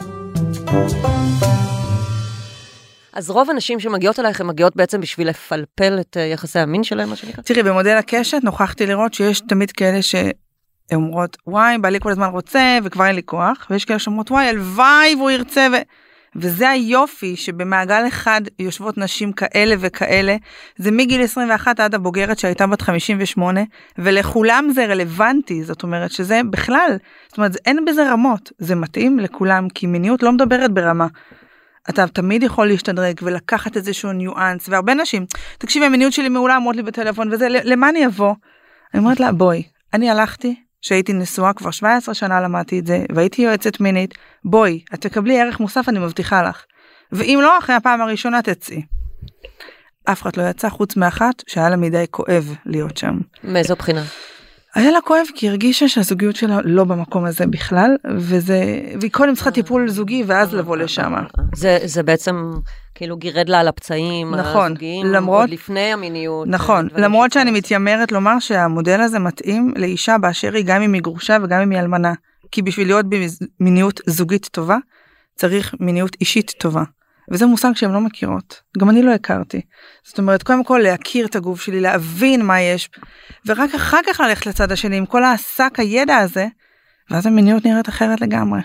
אז 3.15 3.31
רוב 3.31 3.51
הנשים 3.51 3.81
שמגיעות 3.81 4.21
אלייך, 4.21 4.41
הן 4.41 4.47
מגיעות 4.47 4.77
בעצם 4.77 5.01
בשביל 5.01 5.29
לפלפל 5.29 6.01
את 6.01 6.17
אה, 6.17 6.23
יחסי 6.23 6.59
המין 6.59 6.85
שלהם, 6.85 7.09
מה 7.09 7.17
שנקרא. 7.17 7.43
תראי, 7.43 7.63
במודל 7.63 7.97
הקשת 7.97 8.41
נוכחתי 8.43 8.87
לראות 8.87 9.15
שיש 9.15 9.41
תמיד 9.41 9.73
כאלה 9.73 9.99
שאומרות, 10.03 11.37
וואי, 11.47 11.79
בעלי 11.79 12.01
כל 12.01 12.11
הזמן 12.11 12.29
רוצה 12.29 12.79
וכבר 12.85 13.07
אין 13.07 13.15
לי 13.15 13.23
כוח, 13.25 13.67
ויש 13.71 13.85
כאלה 13.85 13.99
שאומרות, 13.99 14.31
וואי, 14.31 14.49
הלוואי 14.49 15.15
והוא 15.15 15.31
ירצה. 15.31 15.67
ו... 15.73 15.77
וזה 16.37 16.71
היופי 16.71 17.37
שבמעגל 17.37 18.09
אחד 18.09 18.41
יושבות 18.59 18.99
נשים 18.99 19.33
כאלה 19.33 19.75
וכאלה, 19.79 20.37
זה 20.77 20.91
מגיל 20.91 21.23
21 21.23 21.81
עד 21.81 21.95
הבוגרת 21.95 22.39
שהייתה 22.39 22.67
בת 22.67 22.83
58, 22.83 23.61
ולכולם 23.99 24.71
זה 24.75 24.87
רלוונטי, 24.87 25.65
זאת 25.65 25.83
אומרת 25.83 26.11
שזה 26.11 26.41
בכלל, 26.51 26.97
זאת 27.29 27.39
אומרת 27.39 27.57
אין 27.67 27.85
בזה 27.85 28.13
רמות, 28.13 28.53
זה 28.59 28.75
מתאים 28.75 29.19
לכולם, 29.19 29.69
כי 29.69 29.87
מיניות 29.87 30.23
לא 30.23 30.33
מדברת 30.33 30.71
ברמה. 30.71 31.07
אתה 31.91 32.07
תמיד 32.07 32.43
יכול 32.43 32.67
להשתדרג 32.67 33.21
ולקחת 33.23 33.77
איזשהו 33.77 34.13
ניואנס, 34.13 34.69
והרבה 34.69 34.95
נשים, 34.95 35.27
תקשיבי 35.59 35.87
המיניות 35.87 36.13
שלי 36.13 36.29
מעולה 36.29 36.57
אמרות 36.57 36.77
לי 36.77 36.83
בטלפון 36.83 37.33
וזה, 37.33 37.47
למה 37.49 37.89
אני 37.89 38.07
אבוא? 38.07 38.35
אני 38.95 39.03
אומרת 39.03 39.21
לה 39.21 39.33
בואי, 39.33 39.63
אני 39.95 40.11
הלכתי, 40.11 40.55
שהייתי 40.81 41.13
נשואה 41.13 41.53
כבר 41.53 41.71
17 41.71 42.15
שנה 42.15 42.41
למדתי 42.41 42.79
את 42.79 42.87
זה, 42.87 43.05
והייתי 43.15 43.43
יועצת 43.43 43.81
מינית, 43.81 44.15
בואי, 44.45 44.81
את 44.95 45.01
תקבלי 45.01 45.41
ערך 45.41 45.61
מוסף 45.61 45.89
אני 45.89 45.99
מבטיחה 45.99 46.43
לך. 46.43 46.65
ואם 47.13 47.39
לא, 47.43 47.59
אחרי 47.59 47.75
הפעם 47.75 48.01
הראשונה 48.01 48.43
תצאי. 48.43 48.83
אף 50.05 50.23
אחד 50.23 50.37
לא 50.37 50.43
יצא 50.43 50.69
חוץ 50.69 50.97
מאחת 50.97 51.43
שהיה 51.47 51.71
לה 51.71 51.77
מדי 51.77 52.05
כואב 52.11 52.55
להיות 52.67 52.97
שם. 52.97 53.19
מאיזו 53.45 53.77
בחינה? 53.77 54.03
היה 54.75 54.91
לה 54.91 55.01
כואב 55.01 55.27
כי 55.35 55.49
הרגישה 55.49 55.89
שהזוגיות 55.89 56.37
שלה 56.37 56.59
לא 56.65 56.85
במקום 56.85 57.25
הזה 57.25 57.47
בכלל 57.47 57.97
וזה 58.17 58.81
והיא 59.01 59.11
קודם 59.11 59.35
צריכה 59.35 59.51
טיפול 59.51 59.89
זוגי 59.89 60.25
ואז 60.27 60.55
לבוא 60.55 60.77
לשם. 60.77 61.15
זה, 61.55 61.79
זה 61.85 62.03
בעצם 62.03 62.53
כאילו 62.95 63.17
גירד 63.17 63.49
לה 63.49 63.61
על 63.61 63.69
הפצעים 63.69 64.35
נכון, 64.35 64.67
הזוגיים, 64.73 65.07
למרות- 65.07 65.41
עוד 65.41 65.51
לפני 65.51 65.93
המיניות. 65.93 66.49
נכון 66.49 66.89
למרות. 66.97 67.33
שאני 67.33 67.51
מתיימרת 67.51 68.13
לומר 68.13 68.39
שהמודל 68.39 69.01
הזה 69.01 69.19
מתאים 69.19 69.75
לאישה 69.77 70.19
באשר 70.19 70.55
היא 70.55 70.65
גם 70.65 70.83
אם 70.83 70.93
היא 70.93 71.03
גרושה 71.03 71.37
וגם 71.43 71.61
אם 71.61 71.71
היא 71.71 71.81
אלמנה 71.81 72.13
כי 72.51 72.63
בשביל 72.63 72.87
להיות 72.87 73.07
במיניות 73.61 74.01
זוגית 74.07 74.49
טובה 74.53 74.77
צריך 75.35 75.75
מיניות 75.81 76.17
אישית 76.21 76.53
טובה. 76.59 76.83
וזה 77.31 77.47
מושג 77.47 77.71
שהן 77.75 77.93
לא 77.93 78.01
מכירות 78.01 78.61
גם 78.79 78.91
אני 78.91 79.03
לא 79.03 79.11
הכרתי. 79.11 79.61
זאת 80.05 80.19
אומרת 80.19 80.43
קודם 80.43 80.65
כל 80.65 80.81
להכיר 80.83 81.27
את 81.27 81.37
הגוף 81.37 81.63
שלי 81.63 81.81
להבין 81.81 82.43
מה 82.43 82.61
יש 82.61 82.91
ורק 83.47 83.75
אחר 83.75 84.01
כך 84.07 84.21
ללכת 84.21 84.47
לצד 84.47 84.73
השני 84.73 84.97
עם 84.97 85.07
כל 85.07 85.25
השק 85.25 85.73
הידע 85.79 86.17
הזה 86.17 86.47
ואז 87.11 87.27
המיניות 87.27 87.65
נראית 87.65 87.89
אחרת 87.89 88.21
לגמרי. 88.21 88.61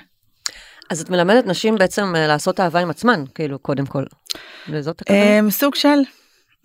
אז 0.89 1.01
את 1.01 1.09
מלמדת 1.09 1.45
נשים 1.45 1.75
בעצם 1.75 2.15
אה, 2.15 2.27
לעשות 2.27 2.59
אהבה 2.59 2.79
עם 2.79 2.89
עצמן, 2.89 3.23
כאילו, 3.35 3.59
קודם 3.59 3.85
כל. 3.85 4.03
וזאת 4.69 5.01
הכוונה. 5.01 5.39
אמ, 5.39 5.49
סוג 5.49 5.75
של 5.75 5.99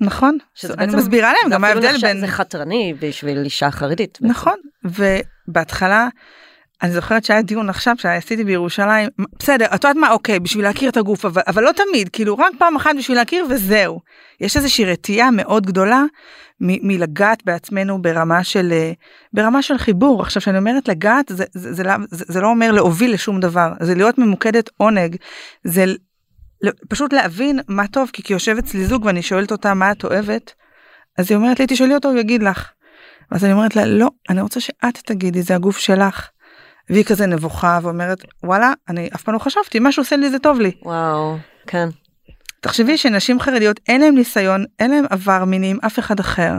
נכון, 0.00 0.38
אני 0.78 0.96
מסבירה 0.96 1.32
להם 1.32 1.52
גם 1.52 1.64
ההבדל 1.64 1.96
בין... 2.02 2.20
זה 2.20 2.26
חתרני 2.26 2.94
בשביל 3.00 3.44
אישה 3.44 3.70
חרדית. 3.70 4.18
נכון, 4.20 4.54
ובהתחלה, 4.84 6.08
אני 6.82 6.92
זוכרת 6.92 7.24
שהיה 7.24 7.42
דיון 7.42 7.68
עכשיו 7.70 7.94
שעשיתי 7.98 8.44
בירושלים, 8.44 9.08
בסדר, 9.38 9.64
את 9.64 9.84
יודעת 9.84 9.96
מה, 9.96 10.10
אוקיי, 10.10 10.40
בשביל 10.40 10.64
להכיר 10.64 10.90
את 10.90 10.96
הגוף, 10.96 11.24
אבל, 11.24 11.42
אבל 11.46 11.62
לא 11.62 11.70
תמיד, 11.72 12.08
כאילו 12.08 12.38
רק 12.38 12.52
פעם 12.58 12.76
אחת 12.76 12.90
בשביל 12.98 13.16
להכיר 13.16 13.46
וזהו. 13.50 14.00
יש 14.40 14.56
איזושהי 14.56 14.84
רתיעה 14.84 15.30
מאוד 15.30 15.66
גדולה 15.66 16.02
מ- 16.60 16.88
מלגעת 16.88 17.44
בעצמנו 17.44 18.02
ברמה 18.02 18.44
של, 18.44 18.72
אה, 18.72 18.92
ברמה 19.32 19.62
של 19.62 19.78
חיבור. 19.78 20.22
עכשיו, 20.22 20.42
כשאני 20.42 20.58
אומרת 20.58 20.88
לגעת, 20.88 21.26
זה, 21.28 21.44
זה, 21.52 21.72
זה, 21.72 21.82
לא- 21.82 21.92
זה, 22.10 22.24
זה 22.28 22.40
לא 22.40 22.46
אומר 22.46 22.72
להוביל 22.72 23.14
לשום 23.14 23.40
דבר, 23.40 23.72
זה 23.80 23.94
להיות 23.94 24.18
ממוקדת 24.18 24.70
עונג, 24.76 25.16
זה 25.64 25.86
ל- 25.86 25.96
פשוט 26.88 27.12
להבין 27.12 27.60
מה 27.68 27.88
טוב, 27.88 28.10
כי 28.12 28.22
כשיושב 28.22 28.56
אצלי 28.58 28.86
זוג 28.86 29.04
ואני 29.04 29.22
שואלת 29.22 29.52
אותה 29.52 29.74
מה 29.74 29.92
את 29.92 30.04
אוהבת, 30.04 30.52
אז 31.18 31.30
היא 31.30 31.36
אומרת 31.36 31.60
לי, 31.60 31.66
תשאלי 31.68 31.94
אותו, 31.94 32.08
הוא 32.10 32.18
יגיד 32.18 32.42
לך. 32.42 32.70
אז 33.30 33.44
אני 33.44 33.52
אומרת 33.52 33.76
לה, 33.76 33.86
לא, 33.86 34.08
אני 34.30 34.40
רוצה 34.40 34.60
שאת 34.60 34.98
תגידי, 35.04 35.42
זה 35.42 35.54
הגוף 35.54 35.78
שלך. 35.78 36.28
והיא 36.90 37.04
כזה 37.04 37.26
נבוכה 37.26 37.78
ואומרת, 37.82 38.24
וואלה, 38.42 38.72
אני 38.88 39.08
אף 39.14 39.22
פעם 39.22 39.34
לא 39.34 39.38
חשבתי, 39.38 39.78
מה 39.78 39.92
שעושה 39.92 40.16
לי 40.16 40.30
זה 40.30 40.38
טוב 40.38 40.60
לי. 40.60 40.72
וואו, 40.82 41.36
כן. 41.66 41.88
תחשבי 42.60 42.98
שנשים 42.98 43.40
חרדיות 43.40 43.80
אין 43.88 44.00
להם 44.00 44.14
ניסיון, 44.14 44.64
אין 44.78 44.90
להם 44.90 45.04
עבר 45.10 45.44
מיני 45.44 45.70
עם 45.70 45.78
אף 45.86 45.98
אחד 45.98 46.20
אחר. 46.20 46.52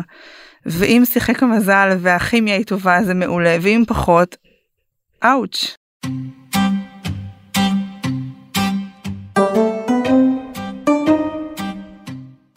ואם 0.66 1.04
שיחק 1.06 1.44
המזל 1.44 1.98
והכימיה 2.00 2.56
היא 2.56 2.66
טובה 2.66 3.04
זה 3.04 3.14
מעולה, 3.14 3.58
ואם 3.62 3.84
פחות, 3.88 4.36
אאוץ'. 5.24 5.76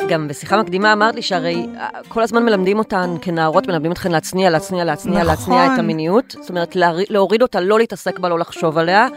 גם 0.09 0.29
בשיחה 0.29 0.63
מקדימה 0.63 0.93
אמרת 0.93 1.15
לי 1.15 1.23
שהרי 1.23 1.67
אה, 1.77 1.89
כל 2.09 2.23
הזמן 2.23 2.45
מלמדים 2.45 2.79
אותן 2.79 3.15
כנערות, 3.23 3.69
מלמדים 3.69 3.93
אתכן 3.93 4.13
להצניע, 4.13 4.51
להצניע, 4.51 4.85
להצניע, 4.85 5.15
נכון. 5.15 5.27
להצניע 5.27 5.75
את 5.75 5.79
המיניות. 5.79 6.37
זאת 6.41 6.51
אומרת, 6.51 6.77
להוריד 7.11 7.43
אותה, 7.43 7.61
לא 7.61 7.79
להתעסק 7.79 8.19
בה, 8.19 8.29
לא 8.29 8.39
לחשוב 8.39 8.79
עליה. 8.79 9.09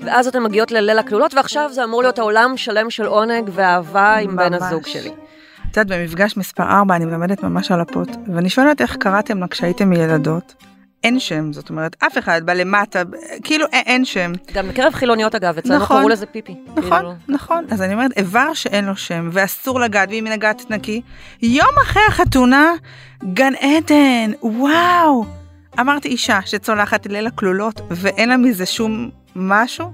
ואז 0.00 0.28
אתן 0.28 0.42
מגיעות 0.42 0.72
לליל 0.72 0.98
הכלולות, 0.98 1.34
ועכשיו 1.34 1.70
זה 1.72 1.84
אמור 1.84 2.02
להיות 2.02 2.18
העולם 2.18 2.56
שלם 2.56 2.90
של 2.90 3.06
עונג 3.06 3.50
ואהבה 3.52 4.16
עם 4.16 4.36
בן 4.36 4.52
ממש. 4.52 4.62
הזוג 4.62 4.86
שלי. 4.86 5.10
את 5.70 5.76
יודעת, 5.76 5.98
במפגש 5.98 6.36
מספר 6.36 6.62
4 6.62 6.96
אני 6.96 7.04
מלמדת 7.04 7.42
ממש 7.42 7.70
על 7.70 7.80
הפוט, 7.80 8.08
ואני 8.34 8.48
שואלת 8.48 8.80
איך 8.80 8.96
קראתם 8.96 9.38
לה 9.38 9.48
כשהייתם 9.48 9.92
ילדות. 9.92 10.54
אין 11.04 11.18
שם, 11.20 11.52
זאת 11.52 11.70
אומרת, 11.70 11.96
אף 12.06 12.18
אחד 12.18 12.40
בא 12.46 12.52
למטה, 12.52 13.02
כאילו 13.44 13.66
אין 13.72 14.04
שם. 14.04 14.32
גם 14.52 14.68
בקרב 14.68 14.94
חילוניות 14.94 15.34
אגב, 15.34 15.58
אצלנו 15.58 15.78
נכון. 15.84 15.96
קראו 15.98 16.08
לזה 16.08 16.26
פיפי. 16.26 16.54
נכון, 16.76 16.98
כאילו, 16.98 17.14
נכון. 17.28 17.64
אז 17.70 17.82
אני 17.82 17.92
אומרת, 17.94 18.10
איבר 18.16 18.54
שאין 18.54 18.84
לו 18.84 18.96
שם, 18.96 19.28
ואסור 19.32 19.80
לגעת, 19.80 20.08
ואם 20.10 20.24
היא 20.24 20.32
נגעת 20.34 20.60
תנקי. 20.68 21.00
יום 21.42 21.68
אחרי 21.82 22.02
החתונה, 22.08 22.72
גן 23.34 23.52
עדן, 23.60 24.30
וואו. 24.42 25.24
אמרתי 25.80 26.08
אישה 26.08 26.38
שצולחת 26.46 27.06
ליל 27.06 27.26
הכלולות, 27.26 27.80
ואין 27.90 28.28
לה 28.28 28.36
מזה 28.36 28.66
שום 28.66 29.10
משהו, 29.36 29.92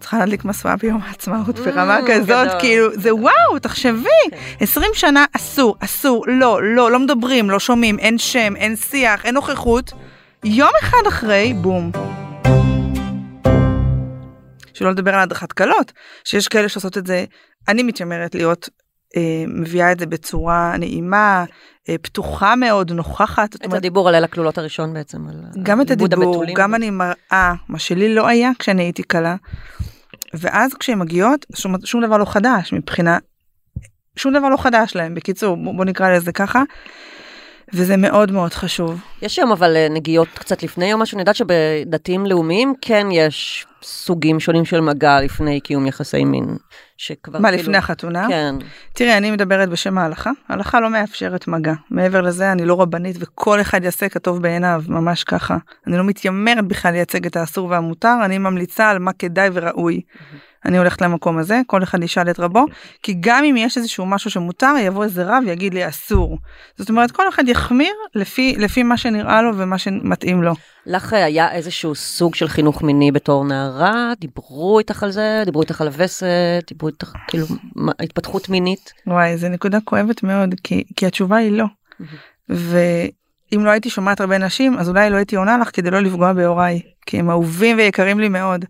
צריכה 0.00 0.18
להדליק 0.18 0.44
משואה 0.44 0.76
ביום 0.76 1.00
העצמאות 1.08 1.58
ברמה 1.58 1.98
Mm, 1.98 2.02
כזאת, 2.06 2.26
גדול. 2.46 2.60
כאילו, 2.60 2.88
זה 2.94 3.14
וואו, 3.14 3.58
תחשבי, 3.62 4.08
כן. 4.30 4.36
20 4.60 4.90
שנה 4.94 5.24
אסור, 5.32 5.76
אסור, 5.80 6.24
לא, 6.28 6.62
לא, 6.62 6.90
לא 6.90 6.98
מדברים, 6.98 7.50
לא 7.50 7.58
שומעים, 7.60 7.98
אין 7.98 8.18
שם, 8.18 8.56
אין 8.56 8.76
שיח, 8.76 9.24
אין 9.24 9.34
נוכחות. 9.34 9.92
יום 10.48 10.70
אחד 10.82 10.98
אחרי, 11.08 11.54
בום. 11.54 11.90
שלא 14.74 14.90
לדבר 14.90 15.14
על 15.14 15.20
הדרכת 15.20 15.52
כלות, 15.52 15.92
שיש 16.24 16.48
כאלה 16.48 16.68
שעושות 16.68 16.98
את 16.98 17.06
זה, 17.06 17.24
אני 17.68 17.82
מתיימרת 17.82 18.34
להיות, 18.34 18.68
אה, 19.16 19.44
מביאה 19.48 19.92
את 19.92 19.98
זה 19.98 20.06
בצורה 20.06 20.76
נעימה, 20.78 21.44
אה, 21.88 21.94
פתוחה 22.02 22.56
מאוד, 22.56 22.92
נוכחת. 22.92 23.54
את 23.54 23.64
אומרת, 23.64 23.78
הדיבור 23.78 24.08
על 24.08 24.14
ליל 24.14 24.24
הכלולות 24.24 24.58
הראשון 24.58 24.94
בעצם. 24.94 25.28
על 25.28 25.44
גם 25.62 25.80
את 25.80 25.90
הדיבור, 25.90 26.28
הבתולים. 26.28 26.54
גם 26.54 26.74
אני 26.74 26.90
מראה, 26.90 27.54
מה 27.68 27.78
שלי 27.78 28.14
לא 28.14 28.28
היה 28.28 28.50
כשאני 28.58 28.82
הייתי 28.82 29.02
כלה. 29.02 29.36
ואז 30.34 30.74
כשהן 30.74 30.98
מגיעות, 30.98 31.46
שום, 31.54 31.74
שום 31.84 32.04
דבר 32.04 32.16
לא 32.18 32.24
חדש 32.24 32.72
מבחינה, 32.72 33.18
שום 34.16 34.34
דבר 34.34 34.48
לא 34.48 34.56
חדש 34.56 34.96
להם, 34.96 35.14
בקיצור, 35.14 35.56
בוא, 35.56 35.74
בוא 35.74 35.84
נקרא 35.84 36.16
לזה 36.16 36.32
ככה. 36.32 36.62
וזה 37.74 37.96
מאוד 37.96 38.32
מאוד 38.32 38.54
חשוב. 38.54 39.00
יש 39.22 39.38
היום 39.38 39.52
אבל 39.52 39.76
אה, 39.76 39.86
נגיעות 39.90 40.28
קצת 40.34 40.62
לפני 40.62 40.92
או 40.92 40.98
משהו, 40.98 41.16
אני 41.16 41.22
יודעת 41.22 41.36
שבדתיים 41.36 42.26
לאומיים 42.26 42.74
כן 42.80 43.06
יש 43.12 43.66
סוגים 43.82 44.40
שונים 44.40 44.64
של 44.64 44.80
מגע 44.80 45.20
לפני 45.20 45.60
קיום 45.60 45.86
יחסי 45.86 46.24
מין. 46.24 46.56
שכבר 46.96 47.38
מה, 47.38 47.48
כאילו- 47.48 47.62
לפני 47.62 47.76
החתונה? 47.76 48.26
כן. 48.28 48.54
תראי, 48.92 49.16
אני 49.16 49.30
מדברת 49.30 49.68
בשם 49.68 49.98
ההלכה. 49.98 50.30
ההלכה 50.48 50.80
לא 50.80 50.90
מאפשרת 50.90 51.48
מגע. 51.48 51.72
מעבר 51.90 52.20
לזה, 52.20 52.52
אני 52.52 52.64
לא 52.64 52.80
רבנית 52.80 53.16
וכל 53.20 53.60
אחד 53.60 53.84
יעשה 53.84 54.08
כטוב 54.08 54.42
בעיניו, 54.42 54.82
ממש 54.88 55.24
ככה. 55.24 55.56
אני 55.86 55.96
לא 55.96 56.04
מתיימרת 56.04 56.64
בכלל 56.64 56.92
לייצג 56.92 57.26
את 57.26 57.36
האסור 57.36 57.68
והמותר, 57.70 58.14
אני 58.24 58.38
ממליצה 58.38 58.90
על 58.90 58.98
מה 58.98 59.12
כדאי 59.12 59.48
וראוי. 59.52 60.00
אני 60.66 60.78
הולכת 60.78 61.02
למקום 61.02 61.38
הזה, 61.38 61.60
כל 61.66 61.82
אחד 61.82 62.02
ישאל 62.02 62.30
את 62.30 62.40
רבו, 62.40 62.64
כי 63.02 63.16
גם 63.20 63.44
אם 63.44 63.56
יש 63.56 63.76
איזשהו 63.76 64.06
משהו 64.06 64.30
שמותר, 64.30 64.74
יבוא 64.80 65.04
איזה 65.04 65.24
רב 65.24 65.42
ויגיד 65.46 65.74
לי 65.74 65.88
אסור. 65.88 66.38
זאת 66.76 66.88
אומרת, 66.88 67.10
כל 67.10 67.28
אחד 67.28 67.48
יחמיר 67.48 67.94
לפי, 68.14 68.54
לפי 68.58 68.82
מה 68.82 68.96
שנראה 68.96 69.42
לו 69.42 69.56
ומה 69.56 69.78
שמתאים 69.78 70.42
לו. 70.42 70.54
לך 70.86 71.14
אה, 71.14 71.24
היה 71.24 71.52
איזשהו 71.52 71.94
סוג 71.94 72.34
של 72.34 72.48
חינוך 72.48 72.82
מיני 72.82 73.12
בתור 73.12 73.44
נערה? 73.44 74.12
דיברו 74.20 74.78
איתך 74.78 75.02
על 75.02 75.10
זה? 75.10 75.42
דיברו 75.44 75.62
איתך 75.62 75.80
על 75.80 75.86
הווסת? 75.86 76.64
דיברו 76.68 76.88
איתך 76.88 77.12
כאילו 77.28 77.46
מה, 77.76 77.92
התפתחות 78.00 78.48
מינית? 78.48 78.92
וואי, 79.06 79.36
זו 79.36 79.48
נקודה 79.48 79.78
כואבת 79.84 80.22
מאוד, 80.22 80.54
כי, 80.64 80.84
כי 80.96 81.06
התשובה 81.06 81.36
היא 81.36 81.52
לא. 81.52 81.64
ואם 82.48 83.64
לא 83.64 83.70
הייתי 83.70 83.90
שומעת 83.90 84.20
הרבה 84.20 84.38
נשים, 84.38 84.78
אז 84.78 84.88
אולי 84.88 85.10
לא 85.10 85.16
הייתי 85.16 85.36
עונה 85.36 85.58
לך 85.58 85.70
כדי 85.72 85.90
לא 85.90 86.00
לפגוע 86.00 86.32
בהוריי, 86.32 86.80
כי 87.06 87.18
הם 87.18 87.30
אהובים 87.30 87.76
ויקרים 87.76 88.20
לי 88.20 88.28
מאוד. 88.28 88.64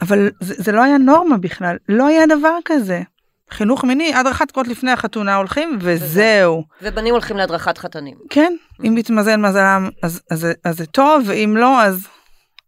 אבל 0.00 0.30
זה, 0.40 0.54
זה 0.58 0.72
לא 0.72 0.82
היה 0.82 0.98
נורמה 0.98 1.38
בכלל, 1.38 1.76
לא 1.88 2.06
היה 2.06 2.26
דבר 2.26 2.58
כזה. 2.64 3.02
חינוך 3.50 3.84
מיני, 3.84 4.14
הדרכת 4.14 4.50
קוד 4.50 4.66
לפני 4.66 4.90
החתונה 4.90 5.36
הולכים, 5.36 5.78
וזהו. 5.80 6.64
ובנים 6.82 7.12
הולכים 7.12 7.36
להדרכת 7.36 7.78
חתנים. 7.78 8.16
כן, 8.30 8.52
אם 8.86 8.94
מתמזל 8.94 9.36
מזלם, 9.36 9.88
אז, 10.02 10.20
אז, 10.30 10.44
אז, 10.44 10.52
אז 10.64 10.76
זה 10.76 10.86
טוב, 10.86 11.22
ואם 11.26 11.54
לא, 11.56 11.82
אז... 11.82 12.06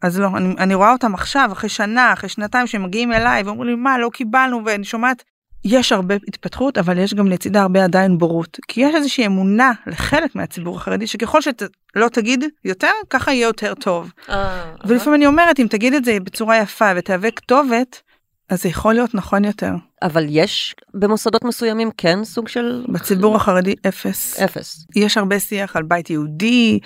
אז 0.02 0.20
לא, 0.20 0.28
אני, 0.36 0.54
אני 0.58 0.74
רואה 0.74 0.92
אותם 0.92 1.14
עכשיו, 1.14 1.48
אחרי 1.52 1.68
שנה, 1.68 2.12
אחרי 2.12 2.28
שנתיים, 2.28 2.66
שהם 2.66 2.82
מגיעים 2.82 3.12
אליי 3.12 3.42
ואומרים 3.42 3.68
לי, 3.68 3.74
מה, 3.74 3.98
לא 3.98 4.10
קיבלנו, 4.12 4.62
ואני 4.64 4.84
שומעת, 4.84 5.22
יש 5.64 5.92
הרבה 5.92 6.14
התפתחות, 6.28 6.78
אבל 6.78 6.98
יש 6.98 7.14
גם 7.14 7.26
לצידה 7.26 7.62
הרבה 7.62 7.84
עדיין 7.84 8.18
בורות. 8.18 8.58
כי 8.68 8.80
יש 8.80 8.94
איזושהי 8.94 9.26
אמונה 9.26 9.72
לחלק 9.86 10.34
מהציבור 10.34 10.76
החרדי, 10.76 11.06
שככל 11.06 11.40
שלא 11.40 12.08
תגיד 12.12 12.44
יותר, 12.64 12.90
ככה 13.10 13.32
יהיה 13.32 13.46
יותר 13.46 13.74
טוב. 13.74 14.12
אה, 14.28 14.74
ולפעמים 14.84 15.14
אני 15.14 15.26
אומרת, 15.26 15.60
אם 15.60 15.66
תגיד 15.70 15.94
את 15.94 16.04
זה 16.04 16.20
בצורה 16.20 16.56
יפה 16.58 16.90
ותהווה 16.96 17.30
כתובת, 17.30 18.02
אז 18.48 18.62
זה 18.62 18.68
יכול 18.68 18.94
להיות 18.94 19.14
נכון 19.14 19.44
יותר. 19.44 19.72
אבל 20.02 20.26
יש 20.28 20.74
במוסדות 20.94 21.44
מסוימים 21.44 21.90
כן 21.96 22.24
סוג 22.24 22.48
של... 22.48 22.84
בציבור 22.88 23.36
החרדי 23.36 23.74
אפס. 23.88 24.40
אפס. 24.40 24.86
יש 24.96 25.16
הרבה 25.16 25.40
שיח 25.40 25.76
על 25.76 25.82
בית 25.82 26.10
יהודי, 26.10 26.78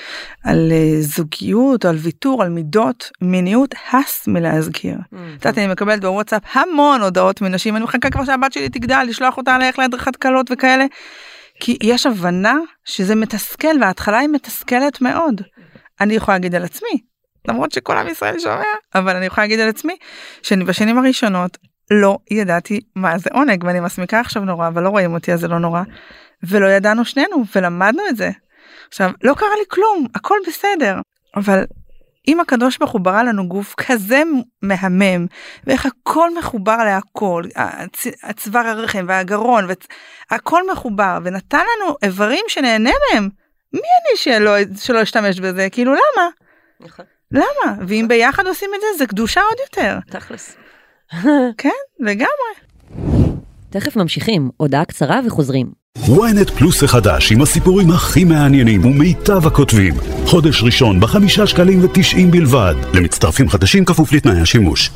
על 0.45 0.73
uh, 0.73 1.01
זוגיות, 1.01 1.85
על 1.85 1.97
ויתור, 1.97 2.43
על 2.43 2.49
מידות, 2.49 3.11
מיניות, 3.21 3.75
הס 3.93 4.29
מלהזכיר. 4.29 4.95
את 4.95 5.45
יודעת, 5.45 5.59
אני 5.59 5.67
מקבלת 5.67 6.01
בוואטסאפ 6.01 6.43
המון 6.53 7.01
הודעות 7.01 7.41
מנשים, 7.41 7.77
אני 7.77 7.85
מחכה 7.85 8.11
כבר 8.11 8.25
שהבת 8.25 8.53
שלי 8.53 8.69
תגדל, 8.69 9.05
לשלוח 9.09 9.37
אותה 9.37 9.59
ללכת 9.59 9.79
להדרכת 9.79 10.17
כלות 10.17 10.47
וכאלה. 10.51 10.85
כי 11.61 11.79
יש 11.83 12.07
הבנה 12.07 12.59
שזה 12.85 13.15
מתסכל, 13.15 13.77
וההתחלה 13.81 14.19
היא 14.19 14.29
מתסכלת 14.29 15.01
מאוד. 15.01 15.41
אני 16.01 16.15
יכולה 16.15 16.35
להגיד 16.37 16.55
על 16.55 16.65
עצמי, 16.65 17.01
למרות 17.49 17.73
שכל 17.73 17.97
עם 17.97 18.09
ישראל 18.09 18.39
שומע, 18.39 18.63
אבל 18.95 19.17
אני 19.17 19.27
יכולה 19.27 19.45
להגיד 19.45 19.61
על 19.61 19.69
עצמי, 19.69 19.97
שאני 20.43 20.65
בשנים 20.65 20.99
הראשונות 20.99 21.59
לא 21.91 22.19
ידעתי 22.31 22.81
מה 22.97 23.19
זה 23.19 23.31
עונג, 23.33 23.65
ואני 23.65 23.81
מסמיקה 23.81 24.21
עכשיו 24.21 24.45
נורא, 24.45 24.69
אבל 24.69 24.83
לא 24.83 24.89
רואים 24.89 25.15
אותי 25.15 25.33
אז 25.33 25.41
זה 25.41 25.49
לא 25.49 25.59
נורא. 25.59 25.83
ולא 26.43 26.67
ידענו 26.67 27.05
שנינו, 27.05 27.45
ולמדנו 27.55 28.03
את 28.09 28.17
זה. 28.17 28.31
עכשיו, 28.89 29.11
לא 29.23 29.35
קרה 29.35 29.49
לי 29.59 29.65
כלום, 29.69 30.07
הכל 30.15 30.39
בסדר, 30.47 31.01
אבל 31.37 31.65
אם 32.29 32.41
הקדוש 32.41 32.79
ברוך 32.79 32.93
הוא 32.93 33.01
ברא 33.01 33.23
לנו 33.23 33.49
גוף 33.49 33.75
כזה 33.77 34.23
מהמם, 34.63 35.27
ואיך 35.67 35.87
הכל 35.87 36.39
מחובר 36.39 36.77
להכל, 36.77 37.45
הצ... 37.57 38.07
הצוואר 38.23 38.67
הרחם 38.67 39.05
והגרון, 39.09 39.67
והכל 40.31 40.71
מחובר, 40.73 41.19
ונתן 41.25 41.59
לנו 41.77 41.95
איברים 42.03 42.45
שנהנה 42.49 42.91
מהם, 43.13 43.29
מי 43.73 43.81
אני 43.81 44.17
שלא, 44.17 44.53
שלא 44.81 45.03
אשתמש 45.03 45.41
בזה? 45.41 45.69
כאילו 45.71 45.93
למה? 45.93 46.29
נכון. 46.81 47.05
למה? 47.33 47.77
ואם 47.89 48.07
ביחד 48.09 48.47
עושים 48.47 48.71
את 48.75 48.81
זה, 48.81 48.99
זה 48.99 49.07
קדושה 49.07 49.41
עוד 49.41 49.59
יותר. 49.61 49.99
תכלס. 50.11 50.57
כן, 51.59 51.69
לגמרי. 52.01 52.55
תכף 53.71 53.97
ממשיכים, 53.97 54.51
הודעה 54.57 54.85
קצרה 54.85 55.21
וחוזרים. 55.27 55.67
ynet 55.97 56.53
פלוס 56.59 56.83
החדש 56.83 57.33
עם 57.33 57.43
הסיפורים 57.43 57.91
הכי 57.91 58.25
מעניינים 58.25 58.85
ומיטב 58.85 59.47
הכותבים. 59.47 59.95
חודש 60.27 60.63
ראשון 60.63 61.01
בחמישה 61.01 61.47
שקלים 61.47 61.85
ותשעים 61.85 62.31
בלבד. 62.31 62.75
למצטרפים 62.95 63.49
חדשים 63.49 63.85
כפוף 63.85 64.13
לתנאי 64.13 64.41
השימוש. 64.41 64.91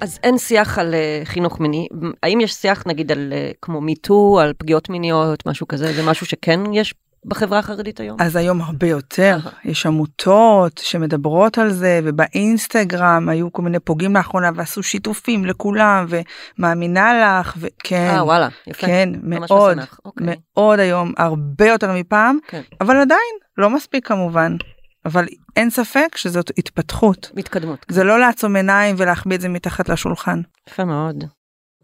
אז 0.00 0.18
אין 0.22 0.38
שיח 0.38 0.78
על 0.78 0.94
uh, 0.94 1.26
חינוך 1.26 1.60
מיני, 1.60 1.88
האם 2.22 2.40
יש 2.40 2.52
שיח 2.52 2.82
נגיד 2.86 3.12
על 3.12 3.32
uh, 3.32 3.56
כמו 3.62 3.80
מיטו, 3.80 4.40
על 4.40 4.52
פגיעות 4.58 4.88
מיניות, 4.88 5.46
משהו 5.46 5.68
כזה, 5.68 5.92
זה 5.92 6.02
משהו 6.02 6.26
שכן 6.26 6.60
יש 6.72 6.94
בחברה 7.26 7.58
החרדית 7.58 8.00
היום? 8.00 8.16
אז 8.20 8.36
היום 8.36 8.60
הרבה 8.60 8.86
יותר, 8.86 9.38
יש 9.64 9.86
עמותות 9.86 10.78
שמדברות 10.78 11.58
על 11.58 11.72
זה, 11.72 12.00
ובאינסטגרם 12.04 13.28
היו 13.28 13.52
כל 13.52 13.62
מיני 13.62 13.78
פוגעים 13.78 14.16
לאחרונה 14.16 14.50
ועשו 14.54 14.82
שיתופים 14.82 15.44
לכולם, 15.44 16.06
ומאמינה 16.08 17.38
לך, 17.40 17.54
וכן, 17.58 18.10
אה, 18.14 18.24
וואלה, 18.24 18.48
יפה. 18.66 18.86
כן, 18.86 19.08
מאוד, 19.22 19.78
אוקיי. 20.04 20.26
מאוד 20.30 20.78
היום, 20.78 21.12
הרבה 21.16 21.66
יותר 21.66 21.92
מפעם, 21.92 22.38
כן. 22.48 22.62
אבל 22.80 22.96
עדיין 22.96 23.34
לא 23.58 23.70
מספיק 23.70 24.06
כמובן. 24.06 24.56
אבל 25.04 25.26
אין 25.56 25.70
ספק 25.70 26.16
שזאת 26.16 26.50
התפתחות. 26.58 27.30
התקדמות. 27.36 27.86
זה 27.88 28.04
לא 28.04 28.20
לעצום 28.20 28.56
עיניים 28.56 28.94
ולהחביא 28.98 29.36
את 29.36 29.40
זה 29.40 29.48
מתחת 29.48 29.88
לשולחן. 29.88 30.40
יפה 30.68 30.84
מאוד. 30.84 31.24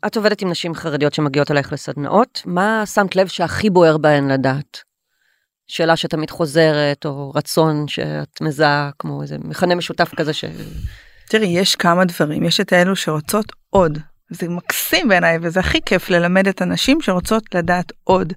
את 0.06 0.16
עובדת 0.16 0.42
עם 0.42 0.50
נשים 0.50 0.74
חרדיות 0.74 1.14
שמגיעות 1.14 1.50
אלייך 1.50 1.72
לסדנאות, 1.72 2.42
מה 2.46 2.86
שמת 2.86 3.16
לב 3.16 3.26
שהכי 3.26 3.70
בוער 3.70 3.98
בהן 3.98 4.30
לדעת? 4.30 4.82
שאלה 5.68 5.96
שתמיד 5.96 6.30
חוזרת, 6.30 7.06
או 7.06 7.32
רצון 7.34 7.88
שאת 7.88 8.40
מזהה, 8.40 8.90
כמו 8.98 9.22
איזה 9.22 9.36
מכנה 9.44 9.74
משותף 9.74 10.14
כזה 10.16 10.32
ש... 10.32 10.44
תראי, 11.28 11.46
יש 11.46 11.74
כמה 11.74 12.04
דברים, 12.04 12.44
יש 12.44 12.60
את 12.60 12.72
האלו 12.72 12.96
שרוצות 12.96 13.52
עוד. 13.70 13.98
זה 14.30 14.48
מקסים 14.48 15.08
בעיניי 15.08 15.38
וזה 15.42 15.60
הכי 15.60 15.80
כיף 15.86 16.10
ללמד 16.10 16.48
את 16.48 16.62
הנשים 16.62 17.00
שרוצות 17.00 17.54
לדעת 17.54 17.92
עוד 18.04 18.32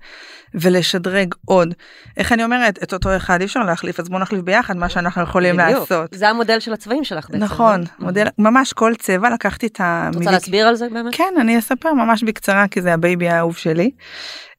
ולשדרג 0.54 1.34
עוד. 1.46 1.74
איך 2.18 2.32
אני 2.32 2.44
אומרת 2.44 2.84
את 2.84 2.94
אותו 2.94 3.16
אחד 3.16 3.40
אי 3.40 3.46
אפשר 3.46 3.60
להחליף 3.60 4.00
אז 4.00 4.10
בוא 4.10 4.20
נחליף 4.20 4.42
ביחד 4.42 4.78
מה 4.78 4.90
שאנחנו 4.90 5.24
יכולים 5.24 5.58
בדיוק. 5.58 5.80
לעשות. 5.80 6.14
זה 6.14 6.30
המודל 6.30 6.60
של 6.60 6.74
הצבעים 6.74 7.04
שלך 7.04 7.30
בעצם. 7.30 7.44
נכון, 7.44 7.82
לא? 7.82 8.06
מודל, 8.06 8.28
ממש 8.38 8.74
כל 8.74 8.94
צבע 9.00 9.30
לקחתי 9.30 9.68
את 9.68 9.76
את 9.76 9.82
המילים. 9.84 10.20
רוצה 10.20 10.32
להסביר 10.32 10.68
על 10.68 10.76
זה 10.76 10.90
באמת? 10.90 11.16
כן, 11.16 11.34
אני 11.42 11.60
אספר 11.60 11.94
ממש 11.94 12.24
בקצרה 12.24 12.68
כי 12.68 12.82
זה 12.82 12.94
ה 12.94 13.01
baby 13.01 13.30
האהוב 13.30 13.58
שלי. 13.58 13.92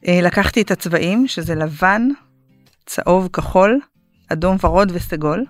אה, 0.08 0.20
לקחתי 0.22 0.62
את 0.62 0.70
הצבעים 0.70 1.28
שזה 1.28 1.54
לבן, 1.54 2.08
צהוב, 2.86 3.28
כחול, 3.32 3.80
אדום 4.28 4.56
ורוד 4.62 4.92
וסגול, 4.94 5.44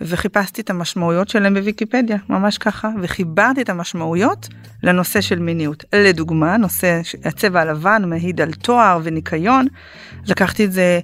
וחיפשתי 0.00 0.60
את 0.62 0.70
המשמעויות 0.70 1.28
שלהם 1.28 1.54
בוויקיפדיה, 1.54 2.16
ממש 2.28 2.58
ככה, 2.58 2.90
וחיברתי 3.02 3.62
את 3.62 3.68
המשמעויות 3.68 4.48
לנושא 4.82 5.20
של 5.20 5.38
מיניות. 5.38 5.84
לדוגמה, 5.94 6.56
נושא, 6.56 7.00
הצבע 7.24 7.60
הלבן 7.60 8.02
מעיד 8.06 8.40
על 8.40 8.52
טוהר 8.52 8.98
וניקיון, 9.02 9.66
לקחתי 10.26 10.64
את 10.64 10.72
זה 10.72 11.00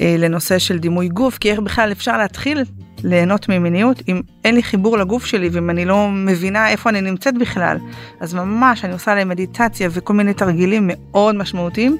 אה, 0.00 0.16
לנושא 0.18 0.58
של 0.58 0.78
דימוי 0.78 1.08
גוף, 1.08 1.38
כי 1.38 1.50
איך 1.50 1.60
בכלל 1.60 1.92
אפשר 1.92 2.16
להתחיל 2.16 2.64
ליהנות 3.04 3.48
ממיניות 3.48 4.02
אם 4.08 4.20
אין 4.44 4.54
לי 4.54 4.62
חיבור 4.62 4.98
לגוף 4.98 5.26
שלי 5.26 5.48
ואם 5.48 5.70
אני 5.70 5.84
לא 5.84 6.08
מבינה 6.10 6.70
איפה 6.70 6.90
אני 6.90 7.00
נמצאת 7.00 7.38
בכלל. 7.38 7.78
אז 8.20 8.34
ממש 8.34 8.84
אני 8.84 8.92
עושה 8.92 9.14
להם 9.14 9.28
מדיטציה 9.28 9.88
וכל 9.92 10.12
מיני 10.12 10.34
תרגילים 10.34 10.90
מאוד 10.92 11.34
משמעותיים. 11.34 11.96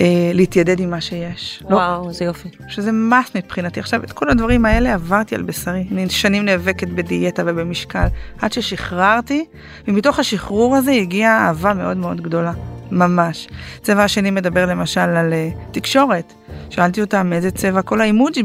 אה, 0.00 0.30
להתיידד 0.34 0.80
עם 0.80 0.90
מה 0.90 1.00
שיש. 1.00 1.62
לא, 1.70 1.76
וואו, 1.76 2.08
איזה 2.08 2.24
יופי. 2.24 2.48
שזה 2.68 2.92
מס 2.92 3.30
מבחינתי. 3.34 3.80
עכשיו, 3.80 4.04
את 4.04 4.12
כל 4.12 4.30
הדברים 4.30 4.66
האלה 4.66 4.94
עברתי 4.94 5.34
על 5.34 5.42
בשרי. 5.42 5.84
אני 5.92 6.10
שנים 6.10 6.44
נאבקת 6.44 6.88
בדיאטה 6.88 7.42
ובמשקל, 7.46 8.06
עד 8.38 8.52
ששחררתי, 8.52 9.44
ומתוך 9.88 10.18
השחרור 10.18 10.76
הזה 10.76 10.90
הגיעה 10.90 11.46
אהבה 11.46 11.74
מאוד 11.74 11.96
מאוד 11.96 12.20
גדולה. 12.20 12.52
ממש. 12.90 13.48
צבע 13.82 14.04
השני 14.04 14.30
מדבר 14.30 14.66
למשל 14.66 15.00
על 15.00 15.32
uh, 15.32 15.74
תקשורת. 15.74 16.32
שאלתי 16.70 17.00
אותה 17.00 17.22
מאיזה 17.22 17.50
צבע 17.50 17.82
כל 17.82 18.00
האימוג'י 18.00 18.42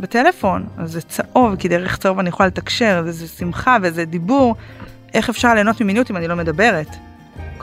בטלפון. 0.00 0.66
אז 0.78 0.92
זה 0.92 1.00
צהוב, 1.00 1.56
כי 1.56 1.68
דרך 1.68 1.96
צהוב 1.98 2.18
אני 2.18 2.28
יכולה 2.28 2.46
לתקשר, 2.46 3.02
וזה 3.04 3.28
שמחה 3.28 3.76
וזה 3.82 4.04
דיבור. 4.04 4.54
איך 5.14 5.28
אפשר 5.28 5.54
ליהנות 5.54 5.80
ממיניות 5.80 6.10
אם 6.10 6.16
אני 6.16 6.28
לא 6.28 6.36
מדברת? 6.36 6.88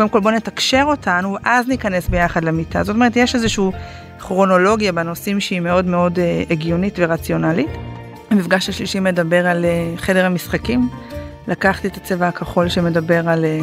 קודם 0.01 0.10
כל 0.10 0.20
בוא 0.20 0.31
נתקשר 0.31 0.84
אותנו, 0.88 1.38
אז 1.43 1.67
ניכנס 1.67 2.08
ביחד 2.08 2.43
למיטה. 2.43 2.84
זאת 2.84 2.96
אומרת, 2.96 3.15
יש 3.15 3.36
איזושהי 3.36 3.63
כרונולוגיה 4.20 4.91
בנושאים 4.91 5.39
שהיא 5.39 5.60
מאוד 5.60 5.86
מאוד 5.86 6.20
אה, 6.20 6.43
הגיונית 6.50 6.96
ורציונלית. 6.98 7.70
המפגש 8.29 8.70
השלישי 8.70 9.00
מדבר 9.00 9.48
על 9.48 9.66
אה, 9.66 9.94
חדר 9.98 10.25
המשחקים. 10.25 10.90
לקחתי 11.48 11.87
את 11.87 11.98
הצבע 11.98 12.27
הכחול 12.27 12.70
שמדבר 12.70 13.29
על 13.29 13.46
אה, 13.46 13.59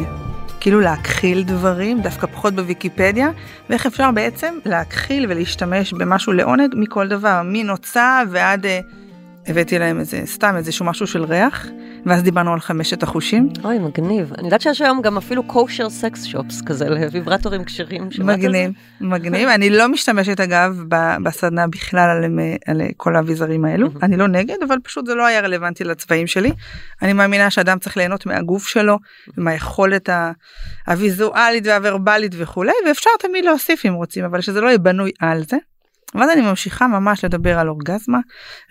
כאילו 0.59 0.79
להכחיל 0.79 1.43
דברים, 1.43 2.01
דווקא 2.01 2.27
פחות 2.27 2.53
בוויקיפדיה, 2.53 3.29
ואיך 3.69 3.85
אפשר 3.85 4.11
בעצם 4.11 4.53
להכחיל 4.65 5.25
ולהשתמש 5.29 5.93
במשהו 5.93 6.33
לעונג 6.33 6.73
מכל 6.77 7.07
דבר, 7.07 7.41
מנוצה 7.45 8.21
ועד... 8.31 8.65
הבאתי 9.49 9.79
להם 9.79 9.99
איזה, 9.99 10.21
סתם 10.25 10.55
איזשהו 10.57 10.85
משהו 10.85 11.07
של 11.07 11.23
ריח, 11.23 11.67
ואז 12.05 12.23
דיברנו 12.23 12.53
על 12.53 12.59
חמשת 12.59 13.03
החושים. 13.03 13.49
אוי, 13.63 13.79
מגניב. 13.79 14.33
אני 14.37 14.43
יודעת 14.43 14.61
שיש 14.61 14.81
היום 14.81 15.01
גם 15.01 15.17
אפילו 15.17 15.43
קושר 15.43 15.89
סקס 15.89 16.23
שופס 16.23 16.61
כזה 16.61 16.89
לוויברטורים 16.89 17.63
כשרים. 17.63 18.09
מגניב, 18.19 18.71
מגניב. 19.01 19.49
אני 19.49 19.69
לא 19.69 19.87
משתמשת 19.89 20.39
אגב 20.39 20.83
בסדנה 21.23 21.67
בכלל 21.67 22.09
על, 22.09 22.39
על 22.67 22.81
כל 22.97 23.15
האביזרים 23.15 23.65
האלו. 23.65 23.89
אני 24.03 24.17
לא 24.17 24.27
נגד, 24.27 24.57
אבל 24.67 24.77
פשוט 24.83 25.05
זה 25.05 25.15
לא 25.15 25.25
היה 25.25 25.41
רלוונטי 25.41 25.83
לצבעים 25.83 26.27
שלי. 26.27 26.51
אני 27.01 27.13
מאמינה 27.13 27.49
שאדם 27.49 27.79
צריך 27.79 27.97
ליהנות 27.97 28.25
מהגוף 28.25 28.67
שלו, 28.67 28.97
מהיכולת 29.37 30.09
הוויזואלית 30.87 31.67
והוורבלית 31.67 32.31
וכולי, 32.37 32.73
ואפשר 32.87 33.09
תמיד 33.19 33.45
להוסיף 33.45 33.85
אם 33.85 33.93
רוצים, 33.93 34.25
אבל 34.25 34.41
שזה 34.41 34.61
לא 34.61 34.67
יהיה 34.67 34.77
בנוי 34.77 35.11
על 35.19 35.43
זה. 35.43 35.57
ואז 36.15 36.29
אני 36.29 36.41
ממשיכה 36.41 36.87
ממש 36.87 37.25
לדבר 37.25 37.59
על 37.59 37.69
אורגזמה, 37.69 38.19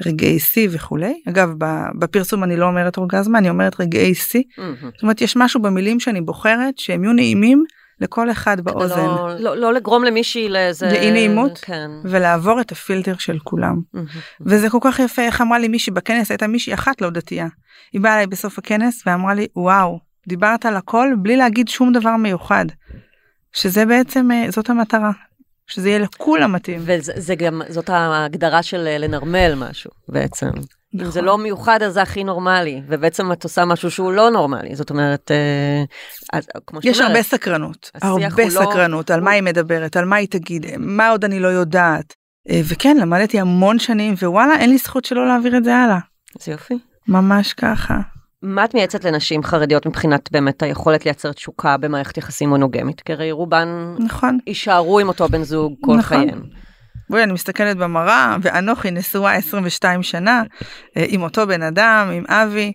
רגעי 0.07 0.39
שיא 0.39 0.69
וכולי. 0.73 1.15
אגב, 1.29 1.51
בפרסום 1.99 2.45
אני 2.45 2.57
לא 2.57 2.67
אומרת 2.67 2.97
אורגזמה, 2.97 3.39
אני 3.39 3.51
אומרת 3.51 3.81
רגעי 3.81 4.15
שיא. 4.15 4.43
מהמם. 4.59 4.75
זאת 4.95 5.03
אומרת, 5.03 5.21
יש 5.21 5.37
משהו 5.37 5.63
במילים 5.63 6.01
שאני 6.01 6.21
בוחרת 6.21 6.79
שהם 6.79 7.05
יהיו 7.05 7.13
נעימים 7.13 7.65
לכל 8.01 8.31
אחד 8.31 8.61
באוזן. 8.61 8.97
לא- 9.07 9.31
לא 9.39 9.57
לא 9.57 9.73
לגרום 9.73 10.05
למישהי 10.05 10.49
לאיזה... 10.49 10.87
לאי 10.87 11.11
נעימות? 11.11 11.59
כן. 11.63 11.91
ולעבור 12.05 12.61
את 12.61 12.73
הפילטר 12.73 13.15
של 13.19 13.39
כולם. 13.39 13.81
מהמם. 13.95 14.07
וזה 14.41 14.71
כל 14.71 14.79
כך 14.83 14.99
יפה, 14.99 15.23
איך 15.23 15.41
אמרה 15.41 15.59
לי 15.59 15.69
מישהי 15.69 15.93
בכנס, 15.93 16.31
הייתה 16.31 16.47
מישהי 16.47 16.75
אחת 16.75 17.01
לא 17.01 17.11
דתייה. 17.11 17.47
היא 17.93 18.01
באה 18.01 18.15
אליי 18.15 18.27
בסוף 18.27 18.59
הכנס 18.59 19.03
ואמרה 19.07 19.35
לי, 19.35 19.47
וואו, 19.57 19.99
דיברת 20.29 20.67
על 20.67 20.77
הכל 20.77 21.09
בלי 21.23 21.37
להגיד 21.37 21.69
שום 21.69 21.93
דבר 21.93 22.17
מיוחד. 22.17 22.65
שזה 23.53 23.87
בעצם, 23.87 24.31
אה, 24.31 24.51
זאת 24.51 24.71
המטרה. 24.71 25.11
שזה 25.69 25.89
יהיה 25.89 25.99
לכולם 25.99 26.53
מתאים. 26.53 26.81
וזה 26.85 27.13
זה 27.17 27.35
גם, 27.35 27.63
זאת 27.69 27.91
ההגדרה 27.91 28.63
של 28.63 28.87
אה, 28.87 28.99
לנרמל 28.99 29.55
משהו 29.57 29.91
בעצם. 30.09 30.47
אם 30.95 31.05
זה 31.05 31.09
נכון. 31.09 31.25
לא 31.25 31.39
מיוחד 31.39 31.83
אז 31.83 31.93
זה 31.93 32.03
הכי 32.03 32.25
נורמלי, 32.25 32.83
ובעצם 32.89 33.33
את 33.33 33.45
עושה 33.45 33.65
משהו 33.65 33.91
שהוא 33.91 34.13
לא 34.13 34.31
נורמלי, 34.31 34.75
זאת 34.77 34.91
אומרת, 34.91 35.31
אה, 35.31 35.85
אז, 36.33 36.47
כמו 36.67 36.81
יש 36.83 36.97
אומרת, 36.99 37.11
הרבה 37.11 37.23
סקרנות, 37.23 37.91
הרבה 38.03 38.45
לא- 38.45 38.51
סקרנות, 38.51 39.11
על 39.11 39.21
מה 39.21 39.31
היא 39.31 39.43
מדברת, 39.43 39.97
על 39.97 40.05
מה 40.05 40.17
היא 40.17 40.29
תגיד, 40.29 40.67
מה 40.79 41.09
עוד 41.09 41.25
אני 41.25 41.41
לא 41.41 41.49
יודעת. 41.49 42.15
אה, 42.51 42.61
וכן, 42.69 42.97
למדתי 43.01 43.41
המון 43.41 43.79
שנים, 43.79 44.15
ווואלה, 44.23 44.57
אין 44.61 44.71
לי 44.71 44.79
זכות 44.79 45.05
שלא 45.05 45.27
להעביר 45.29 45.57
את 45.57 45.65
זה 45.65 45.77
הלאה. 45.77 45.99
זה 46.41 46.53
יופי. 46.53 46.79
ממש 47.09 47.53
ככה. 47.53 47.95
מה 48.43 48.65
את 48.65 48.75
מייעצת 48.75 49.05
לנשים 49.05 49.43
חרדיות 49.43 49.87
מבחינת 49.87 50.33
באמת 50.33 50.63
היכולת 50.63 51.05
לייצר 51.05 51.33
תשוקה 51.33 51.77
במערכת 51.77 52.19
יחסים 52.19 52.49
מונוגמית? 52.49 53.01
כי 53.01 53.13
הרי 53.13 53.33
רובן 53.33 53.95
נכון. 53.99 54.39
יישארו 54.47 54.99
עם 54.99 55.09
אותו 55.09 55.29
בן 55.29 55.43
זוג 55.43 55.75
כל 55.81 55.97
נכון. 55.97 56.03
חייהם. 56.03 56.43
בואי, 57.11 57.23
אני 57.23 57.33
מסתכלת 57.33 57.77
במראה, 57.77 58.37
ואנוכי 58.43 58.91
נשואה 58.91 59.35
22 59.35 60.03
שנה, 60.03 60.43
אה, 60.97 61.05
עם 61.09 61.23
אותו 61.23 61.47
בן 61.47 61.63
אדם, 61.63 62.11
עם 62.13 62.25
אבי, 62.29 62.73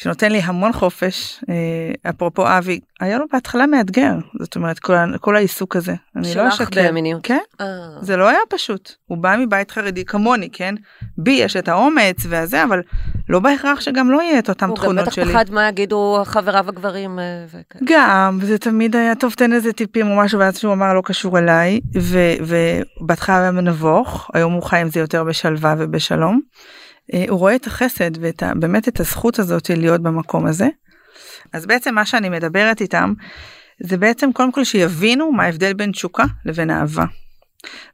שנותן 0.00 0.32
לי 0.32 0.38
המון 0.38 0.72
חופש. 0.72 1.40
אה, 1.48 2.10
אפרופו 2.10 2.58
אבי, 2.58 2.80
היה 3.00 3.18
לו 3.18 3.24
בהתחלה 3.32 3.66
מאתגר, 3.66 4.12
זאת 4.40 4.56
אומרת, 4.56 4.78
כל, 4.78 4.94
כל 5.20 5.36
העיסוק 5.36 5.76
הזה. 5.76 5.94
אני 6.16 6.34
לא 6.34 6.48
אשקר. 6.48 6.88
במיניות. 6.88 7.20
כן, 7.22 7.38
אה, 7.60 7.66
זה 8.00 8.16
לא 8.16 8.28
היה 8.28 8.38
פשוט. 8.48 8.92
הוא 9.06 9.18
בא 9.18 9.36
מבית 9.38 9.70
חרדי 9.70 10.04
כמוני, 10.04 10.48
כן? 10.52 10.74
בי 11.18 11.30
יש 11.30 11.56
את 11.56 11.68
האומץ 11.68 12.16
והזה, 12.28 12.64
אבל 12.64 12.80
לא 13.28 13.40
בהכרח 13.40 13.80
שגם 13.80 14.10
לא 14.10 14.22
יהיה 14.22 14.38
את 14.38 14.48
אותם 14.48 14.68
הוא 14.68 14.76
גם 14.76 14.82
תכונות 14.82 15.04
בטח 15.04 15.14
שלי. 15.14 15.32
פחד 15.32 15.50
מה 15.50 15.68
יגידו 15.68 16.22
חבריו 16.24 16.68
הגברים. 16.68 17.18
אה, 17.18 17.24
וכאלה. 17.46 17.84
גם, 17.84 18.38
וזה 18.40 18.58
תמיד 18.58 18.96
היה 18.96 19.14
טוב, 19.14 19.32
תן 19.32 19.52
איזה 19.52 19.72
טיפים 19.72 20.10
או 20.10 20.16
משהו, 20.16 20.38
ואז 20.38 20.58
שהוא 20.58 20.72
אמר 20.72 20.94
לא 20.94 21.02
קשור 21.04 21.38
אליי, 21.38 21.80
ובהתחלה 22.40 23.40
היה 23.40 23.50
מנבוך, 23.50 24.30
היום 24.34 24.52
הוא 24.52 24.62
חי 24.62 24.78
עם 24.78 24.88
זה 24.88 25.00
יותר 25.00 25.24
בשלווה 25.24 25.74
ובשלום. 25.78 26.40
אה, 27.14 27.24
הוא 27.28 27.38
רואה 27.38 27.54
את 27.54 27.66
החסד 27.66 28.10
ואת 28.20 28.42
באמת 28.56 28.88
את 28.88 29.00
הזכות 29.00 29.38
הזאת 29.38 29.70
להיות 29.70 30.02
במקום 30.02 30.46
הזה. 30.46 30.68
אז 31.52 31.66
בעצם 31.66 31.94
מה 31.94 32.06
שאני 32.06 32.28
מדברת 32.28 32.80
איתם, 32.80 33.12
זה 33.82 33.96
בעצם 33.96 34.32
קודם 34.32 34.52
כל 34.52 34.64
שיבינו 34.64 35.32
מה 35.32 35.44
ההבדל 35.44 35.72
בין 35.72 35.92
תשוקה 35.92 36.24
לבין 36.44 36.70
אהבה. 36.70 37.04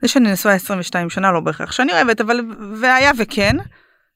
זה 0.03 0.09
שאני 0.09 0.33
נשואה 0.33 0.55
22 0.55 1.11
שנה 1.11 1.33
לא 1.33 1.41
בהכרח 1.41 1.73
שאני 1.73 1.93
אוהבת, 1.93 2.21
אבל 2.21 2.41
והיה 2.81 3.13
וכן, 3.19 3.57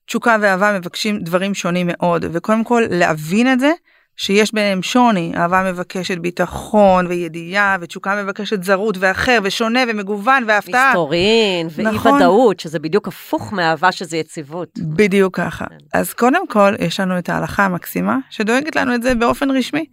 תשוקה 0.06 0.36
ואהבה 0.40 0.78
מבקשים 0.78 1.18
דברים 1.18 1.54
שונים 1.54 1.86
מאוד, 1.90 2.24
וקודם 2.32 2.64
כל 2.64 2.82
להבין 2.90 3.52
את 3.52 3.60
זה, 3.60 3.72
שיש 4.18 4.54
ביניהם 4.54 4.82
שוני, 4.82 5.32
אהבה 5.36 5.72
מבקשת 5.72 6.18
ביטחון 6.18 7.06
וידיעה, 7.06 7.76
ותשוקה 7.80 8.22
מבקשת 8.22 8.62
זרות 8.62 8.96
ואחר 9.00 9.38
ושונה 9.42 9.80
ומגוון 9.88 10.44
והפתעה. 10.46 10.88
מסתורין 10.88 11.68
ואי 11.70 11.84
נכון. 11.84 12.12
ודאות, 12.12 12.60
שזה 12.60 12.78
בדיוק 12.78 13.08
הפוך 13.08 13.52
מאהבה 13.52 13.92
שזה 13.92 14.16
יציבות. 14.16 14.68
בדיוק 14.78 15.36
ככה. 15.36 15.64
אז 15.94 16.12
קודם 16.12 16.48
כל 16.48 16.74
יש 16.78 17.00
לנו 17.00 17.18
את 17.18 17.28
ההלכה 17.28 17.64
המקסימה 17.64 18.18
שדואגת 18.30 18.76
לנו 18.76 18.94
את 18.94 19.02
זה 19.02 19.14
באופן 19.14 19.50
רשמי. 19.50 19.84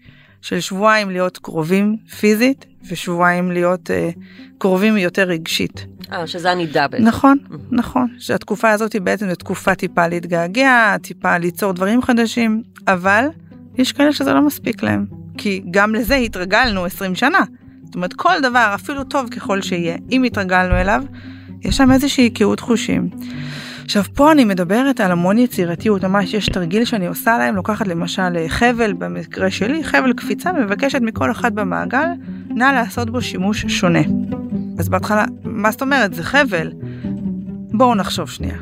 של 0.41 0.59
שבועיים 0.59 1.09
להיות 1.09 1.37
קרובים 1.37 1.97
פיזית 2.19 2.65
ושבועיים 2.89 3.51
להיות 3.51 3.91
אה, 3.91 4.09
קרובים 4.57 4.97
יותר 4.97 5.23
רגשית. 5.23 5.85
אה, 6.11 6.27
שזה 6.27 6.51
הנידה 6.51 6.87
בעצם. 6.87 7.03
נכון, 7.03 7.37
נכון. 7.71 8.07
שהתקופה 8.19 8.71
הזאת 8.71 8.93
היא 8.93 9.01
בעצם 9.01 9.29
זו 9.29 9.35
תקופה 9.35 9.75
טיפה 9.75 10.07
להתגעגע, 10.07 10.95
טיפה 11.01 11.37
ליצור 11.37 11.71
דברים 11.71 12.01
חדשים, 12.01 12.63
אבל 12.87 13.27
יש 13.77 13.91
כאלה 13.91 14.13
שזה 14.13 14.33
לא 14.33 14.41
מספיק 14.41 14.83
להם. 14.83 15.05
כי 15.37 15.63
גם 15.71 15.95
לזה 15.95 16.15
התרגלנו 16.15 16.85
20 16.85 17.15
שנה. 17.15 17.39
זאת 17.83 17.95
אומרת, 17.95 18.13
כל 18.13 18.33
דבר, 18.43 18.71
אפילו 18.75 19.03
טוב 19.03 19.29
ככל 19.29 19.61
שיהיה, 19.61 19.97
אם 20.11 20.23
התרגלנו 20.23 20.75
אליו, 20.75 21.03
יש 21.61 21.77
שם 21.77 21.91
איזושהי 21.91 22.29
קהות 22.29 22.59
חושים. 22.59 23.09
עכשיו 23.85 24.03
פה 24.13 24.31
אני 24.31 24.45
מדברת 24.45 24.99
על 24.99 25.11
המון 25.11 25.37
יצירתיות, 25.37 26.03
ממש 26.03 26.33
יש 26.33 26.49
תרגיל 26.49 26.85
שאני 26.85 27.07
עושה 27.07 27.37
להם, 27.37 27.55
לוקחת 27.55 27.87
למשל 27.87 28.47
חבל, 28.47 28.93
במקרה 28.93 29.51
שלי, 29.51 29.83
חבל 29.83 30.13
קפיצה, 30.13 30.51
ומבקשת 30.57 31.01
מכל 31.01 31.31
אחד 31.31 31.55
במעגל, 31.55 32.07
נא 32.49 32.63
לעשות 32.63 33.09
בו 33.09 33.21
שימוש 33.21 33.65
שונה. 33.67 34.01
אז 34.79 34.89
בהתחלה, 34.89 35.25
מה 35.43 35.71
זאת 35.71 35.81
אומרת? 35.81 36.13
זה 36.13 36.23
חבל. 36.23 36.71
בואו 37.71 37.95
נחשוב 37.95 38.29
שנייה. 38.29 38.57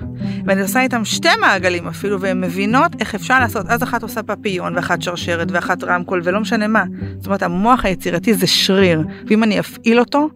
ואני 0.46 0.62
עושה 0.62 0.82
איתם 0.82 1.06
שתי 1.06 1.30
מעגלים 1.42 1.88
אפילו, 1.88 2.22
והן 2.22 2.42
מבינות 2.42 2.92
איך 3.00 3.16
אפשר 3.16 3.40
לעשות. 3.40 3.66
אז 3.70 3.84
אחת 3.84 4.04
עושה 4.04 4.24
פפיון, 4.24 4.76
ואחת 4.76 5.02
שרשרת, 5.02 5.52
ואחת 5.52 5.84
רמקול, 5.84 6.22
ולא 6.24 6.40
משנה 6.40 6.68
מה. 6.68 6.84
זאת 7.18 7.26
אומרת, 7.26 7.44
המוח 7.44 7.86
היצירתי 7.86 8.34
זה 8.34 8.48
שריר, 8.48 9.04
ואם 9.28 9.44
אני 9.44 9.60
אפעיל 9.60 10.00
אותו, 10.00 10.30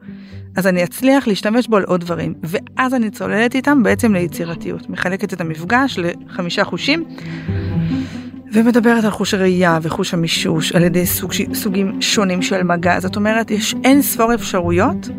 אז 0.56 0.68
אני 0.68 0.84
אצליח 0.84 1.28
להשתמש 1.28 1.68
בו 1.68 1.78
על 1.78 1.84
עוד 1.84 2.02
דברים. 2.02 2.34
ואז 2.44 2.94
אני 2.94 3.10
צוללת 3.10 3.56
איתם 3.56 3.84
בעצם 3.84 4.14
ליצירתיות. 4.14 4.90
מחלקת 4.90 5.34
את 5.34 5.42
המפגש 5.42 6.00
לחמישה 6.00 6.64
חושים. 6.64 7.04
ומדברת 8.54 9.04
על 9.04 9.10
חוש 9.10 9.34
הראייה 9.34 9.80
וחוש 9.82 10.14
המישוש 10.14 10.72
על 10.72 10.84
ידי 10.84 11.06
סוג, 11.06 11.32
סוגים 11.54 12.02
שונים 12.02 12.42
של 12.42 12.64
מגע. 12.64 13.00
זאת 13.00 13.16
אומרת, 13.16 13.52
יש 13.52 13.76
אין 13.84 14.02
ספור 14.02 14.34
אפשרויות 14.34 15.10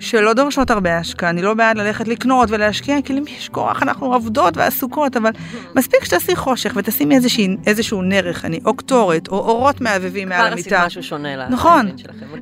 שלא 0.00 0.32
דורשות 0.32 0.70
הרבה 0.70 0.98
השקעה. 0.98 1.30
אני 1.30 1.42
לא 1.42 1.54
בעד 1.54 1.78
ללכת 1.78 2.08
לקנות 2.08 2.50
ולהשקיע, 2.50 2.96
כי 3.04 3.12
למי 3.12 3.30
יש 3.38 3.48
כוח, 3.48 3.82
אנחנו 3.82 4.14
עובדות 4.14 4.56
ועסוקות, 4.56 5.16
אבל 5.16 5.30
מספיק 5.76 6.04
שתעשי 6.04 6.36
חושך 6.36 6.72
ותשימי 6.76 7.14
איזושהי, 7.14 7.56
איזשהו 7.66 8.02
נרך, 8.02 8.44
אני, 8.44 8.60
או 8.64 8.74
קטורת, 8.74 9.28
או 9.28 9.38
אורות 9.38 9.80
מהבהבים 9.80 10.28
מעל 10.28 10.52
המיטה. 10.52 10.68
כבר 10.68 10.76
עשית 10.76 10.86
משהו 10.86 11.02
שונה. 11.02 11.48
נכון. 11.48 11.86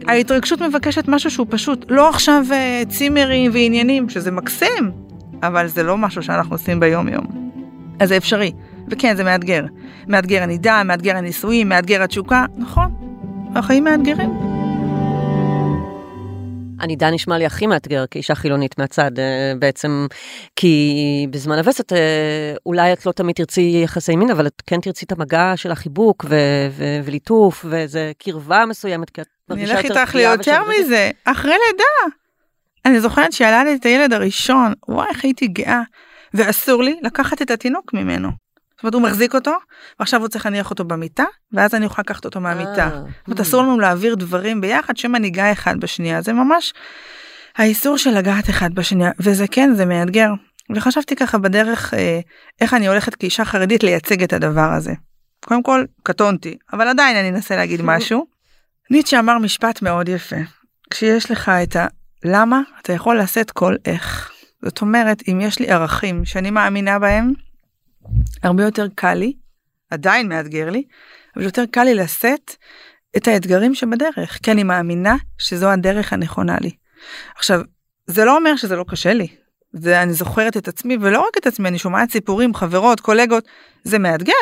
ההתרגשות 0.09 0.63
מבקשת 0.63 1.05
משהו 1.09 1.31
שהוא 1.31 1.47
פשוט 1.51 1.85
לא 1.89 2.09
עכשיו 2.09 2.45
אה, 2.53 2.83
צימרים 2.89 3.51
ועניינים, 3.55 4.09
שזה 4.09 4.31
מקסים, 4.31 4.93
אבל 5.43 5.67
זה 5.67 5.83
לא 5.83 5.97
משהו 5.97 6.23
שאנחנו 6.23 6.55
עושים 6.55 6.81
ביום 6.81 7.09
יום. 7.09 7.27
אז 8.01 8.09
זה 8.09 8.17
אפשרי. 8.17 8.53
וכן, 8.89 9.17
זה 9.17 9.25
מאתגר. 9.25 9.65
מאתגר 10.09 10.43
הנידה, 10.43 10.83
מאתגר 10.85 11.17
הנישואים, 11.17 11.69
מאתגר 11.69 12.03
התשוקה, 12.03 12.45
נכון. 12.57 12.95
החיים 13.55 13.85
מאתגרים. 13.85 14.46
הנידה 16.81 17.11
נשמע 17.11 17.39
לי 17.39 17.47
הכי 17.47 17.67
מאתגר 17.67 18.05
כאישה 18.11 18.35
חילונית 18.35 18.79
מהצד 18.79 19.19
אה, 19.19 19.53
בעצם, 19.59 20.07
כי 20.57 20.97
בזמן 21.31 21.59
הווסת 21.59 21.93
אה, 21.93 22.55
אולי 22.67 22.93
את 22.93 23.07
לא 23.07 23.13
תמיד 23.13 23.37
תרצי 23.37 23.81
יחסי 23.85 24.17
מין, 24.17 24.31
אבל 24.31 24.47
את 24.47 24.63
כן 24.67 24.81
תרצי 24.81 25.05
את 25.05 25.13
המגע 25.13 25.53
של 25.57 25.71
החיבוק 25.71 26.25
ו- 26.29 26.69
ו- 26.71 27.01
וליטוף 27.05 27.65
ואיזה 27.69 28.13
קרבה 28.19 28.65
מסוימת, 28.67 29.11
כי 29.11 29.21
את 29.21 29.27
מרגישה 29.49 29.73
יותר 29.73 29.81
אני 29.81 29.89
אלך 29.89 30.01
איתך 30.01 30.15
ליותר 30.15 30.61
מזה, 30.81 31.11
אחרי 31.25 31.55
לידה. 31.67 32.17
אני 32.85 33.01
זוכרת 33.01 33.33
שילדתי 33.33 33.75
את 33.75 33.85
הילד 33.85 34.13
הראשון, 34.13 34.73
וואי 34.89 35.09
איך 35.09 35.25
הייתי 35.25 35.47
גאה, 35.47 35.83
ואסור 36.35 36.83
לי 36.83 36.97
לקחת 37.03 37.43
את 37.43 37.51
התינוק 37.51 37.95
ממנו. 37.95 38.46
זאת 38.77 38.85
אומרת 38.85 38.95
הוא 38.95 39.03
מחזיק 39.03 39.35
אותו 39.35 39.53
ועכשיו 40.01 40.21
הוא 40.21 40.29
צריך 40.29 40.47
להניח 40.47 40.71
אותו 40.71 40.85
במיטה 40.85 41.25
ואז 41.53 41.75
אני 41.75 41.87
יכולה 41.87 42.03
לקחת 42.03 42.25
אותו 42.25 42.41
מהמיטה. 42.41 42.85
אה, 42.85 42.91
זאת 42.91 43.27
אומרת 43.27 43.41
אסור 43.41 43.63
לנו 43.63 43.81
להעביר 43.81 44.15
דברים 44.15 44.61
ביחד 44.61 44.97
שמנהיגה 44.97 45.53
אחד 45.53 45.81
בשנייה 45.81 46.23
זה 46.23 46.33
ממש 46.33 46.73
האיסור 47.57 47.99
של 47.99 48.11
לגעת 48.11 48.51
אחד 48.51 48.75
בשנייה 48.75 49.11
וזה 49.21 49.49
כן 49.51 49.75
זה 49.75 49.85
מאתגר. 49.85 50.31
וחשבתי 50.77 51.17
ככה 51.17 51.39
בדרך 51.39 51.95
אה, 51.95 52.21
איך 52.61 52.75
אני 52.75 52.89
הולכת 52.89 53.15
כאישה 53.15 53.45
חרדית 53.45 53.83
לייצג 53.83 54.23
את 54.23 54.33
הדבר 54.33 54.73
הזה. 54.73 54.93
קודם 55.45 55.63
כל 55.63 55.85
קטונתי 56.03 56.57
אבל 56.73 56.89
עדיין 56.89 57.17
אני 57.17 57.29
אנסה 57.29 57.57
להגיד 57.57 57.81
משהו. 57.91 58.27
ניטשה 58.91 59.19
אמר 59.19 59.39
משפט 59.39 59.83
מאוד 59.83 60.09
יפה 60.09 60.37
כשיש 60.91 61.31
לך 61.31 61.49
את 61.49 61.77
הלמה 62.25 62.61
אתה 62.81 62.93
יכול 62.93 63.19
לשאת 63.19 63.51
כל 63.51 63.75
איך. 63.85 64.31
זאת 64.63 64.81
אומרת 64.81 65.23
אם 65.29 65.41
יש 65.41 65.59
לי 65.59 65.69
ערכים 65.69 66.25
שאני 66.25 66.51
מאמינה 66.51 66.99
בהם 66.99 67.33
הרבה 68.43 68.65
יותר 68.65 68.87
קל 68.95 69.15
לי, 69.15 69.33
עדיין 69.91 70.29
מאתגר 70.29 70.71
לי, 70.71 70.85
אבל 71.37 71.45
יותר 71.45 71.65
קל 71.71 71.85
לי 71.85 71.95
לשאת 71.95 72.57
את 73.17 73.29
האתגרים 73.29 73.75
שבדרך, 73.75 74.39
כי 74.43 74.51
אני 74.51 74.63
מאמינה 74.63 75.17
שזו 75.39 75.71
הדרך 75.71 76.13
הנכונה 76.13 76.57
לי. 76.61 76.71
עכשיו, 77.37 77.61
זה 78.07 78.25
לא 78.25 78.37
אומר 78.37 78.57
שזה 78.57 78.77
לא 78.77 78.85
קשה 78.89 79.13
לי. 79.13 79.29
זה 79.73 80.03
אני 80.03 80.13
זוכרת 80.13 80.57
את 80.57 80.69
עצמי 80.69 80.97
ולא 81.01 81.21
רק 81.21 81.39
את 81.39 81.47
עצמי 81.47 81.69
אני 81.69 81.79
שומעת 81.79 82.11
סיפורים 82.11 82.55
חברות 82.55 83.01
קולגות 83.01 83.45
זה 83.85 83.99
מאתגר. 83.99 84.33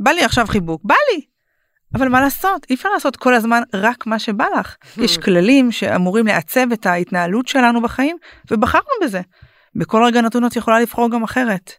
בא 0.00 0.10
לי 0.10 0.24
עכשיו 0.24 0.46
חיבוק 0.46 0.80
בא 0.84 0.94
לי. 1.12 1.20
אבל 1.94 2.08
מה 2.08 2.20
לעשות? 2.20 2.66
אי 2.70 2.74
אפשר 2.74 2.88
לעשות 2.88 3.16
כל 3.16 3.34
הזמן 3.34 3.62
רק 3.74 4.06
מה 4.06 4.18
שבא 4.18 4.46
לך. 4.58 4.76
יש 5.04 5.18
כללים 5.18 5.72
שאמורים 5.72 6.26
לעצב 6.26 6.72
את 6.72 6.86
ההתנהלות 6.86 7.48
שלנו 7.48 7.82
בחיים 7.82 8.16
ובחרנו 8.50 8.90
בזה. 9.02 9.20
בכל 9.74 10.04
רגע 10.04 10.20
נתון 10.20 10.46
את 10.46 10.56
יכולה 10.56 10.80
לבחור 10.80 11.10
גם 11.10 11.22
אחרת 11.22 11.72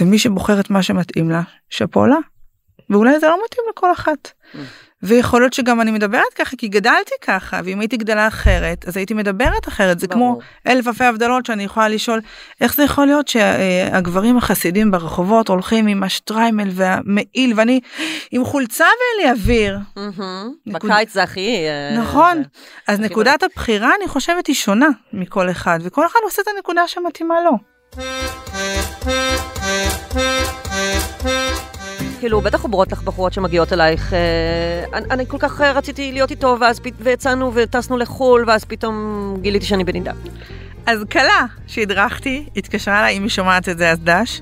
ומי 0.00 0.18
שבוחר 0.18 0.60
את 0.60 0.70
מה 0.70 0.82
שמתאים 0.82 1.30
לה, 1.30 1.42
שאפו 1.70 2.06
לה. 2.06 2.16
ואולי 2.90 3.20
זה 3.20 3.26
לא 3.26 3.38
מתאים 3.44 3.64
לכל 3.70 3.92
אחת. 3.92 4.28
Mm. 4.28 4.58
ויכול 5.04 5.40
להיות 5.40 5.52
שגם 5.52 5.80
אני 5.80 5.90
מדברת 5.90 6.32
ככה 6.34 6.56
כי 6.56 6.68
גדלתי 6.68 7.14
ככה 7.20 7.60
ואם 7.64 7.80
הייתי 7.80 7.96
גדלה 7.96 8.28
אחרת 8.28 8.88
אז 8.88 8.96
הייתי 8.96 9.14
מדברת 9.14 9.68
אחרת 9.68 9.98
זה 10.00 10.06
ברור. 10.06 10.18
כמו 10.18 10.72
אלף 10.72 10.86
אלפי 10.86 11.04
הבדלות 11.04 11.46
שאני 11.46 11.64
יכולה 11.64 11.88
לשאול 11.88 12.20
איך 12.60 12.74
זה 12.74 12.82
יכול 12.82 13.06
להיות 13.06 13.28
שהגברים 13.28 14.36
החסידים 14.36 14.90
ברחובות 14.90 15.48
הולכים 15.48 15.86
עם 15.86 16.02
השטריימל 16.02 16.68
והמעיל 16.72 17.52
ואני 17.56 17.80
עם 18.30 18.44
חולצה 18.44 18.84
ואין 18.84 19.26
לי 19.26 19.32
אוויר. 19.32 19.78
נקוד... 20.66 20.90
בקיץ 20.90 21.12
זה 21.12 21.22
הכי 21.22 21.56
אה, 21.68 21.98
נכון 21.98 22.36
זה... 22.36 22.92
אז 22.92 23.00
נקודת 23.00 23.42
הבחירה 23.42 23.90
אני 23.98 24.08
חושבת 24.08 24.46
היא 24.46 24.56
שונה 24.56 24.88
מכל 25.12 25.50
אחד 25.50 25.78
וכל 25.82 26.06
אחד 26.06 26.18
עושה 26.24 26.42
את 26.42 26.48
הנקודה 26.56 26.88
שמתאימה 26.88 27.34
לו. 27.40 27.73
כאילו, 32.20 32.40
בטח 32.40 32.62
עוברות 32.62 32.92
לך 32.92 33.02
בחורות 33.02 33.32
שמגיעות 33.32 33.72
אלייך. 33.72 34.12
אה, 34.14 34.18
אני, 34.98 35.06
אני 35.10 35.26
כל 35.26 35.38
כך 35.40 35.60
רציתי 35.60 36.12
להיות 36.12 36.30
איתו, 36.30 36.56
ואז 36.60 36.80
פ... 36.80 36.86
ויצאנו 37.00 37.52
וטסנו 37.54 37.96
לחו"ל, 37.96 38.44
ואז 38.46 38.64
פתאום 38.64 39.36
גיליתי 39.40 39.66
שאני 39.66 39.84
בנידה. 39.84 40.12
אז 40.86 41.04
כלה 41.12 41.46
שהדרכתי, 41.66 42.46
התקשרה 42.56 43.00
אליי, 43.00 43.16
אם 43.16 43.22
היא 43.22 43.30
שומעת 43.30 43.68
את 43.68 43.78
זה 43.78 43.90
אז 43.90 43.98
דש, 44.00 44.40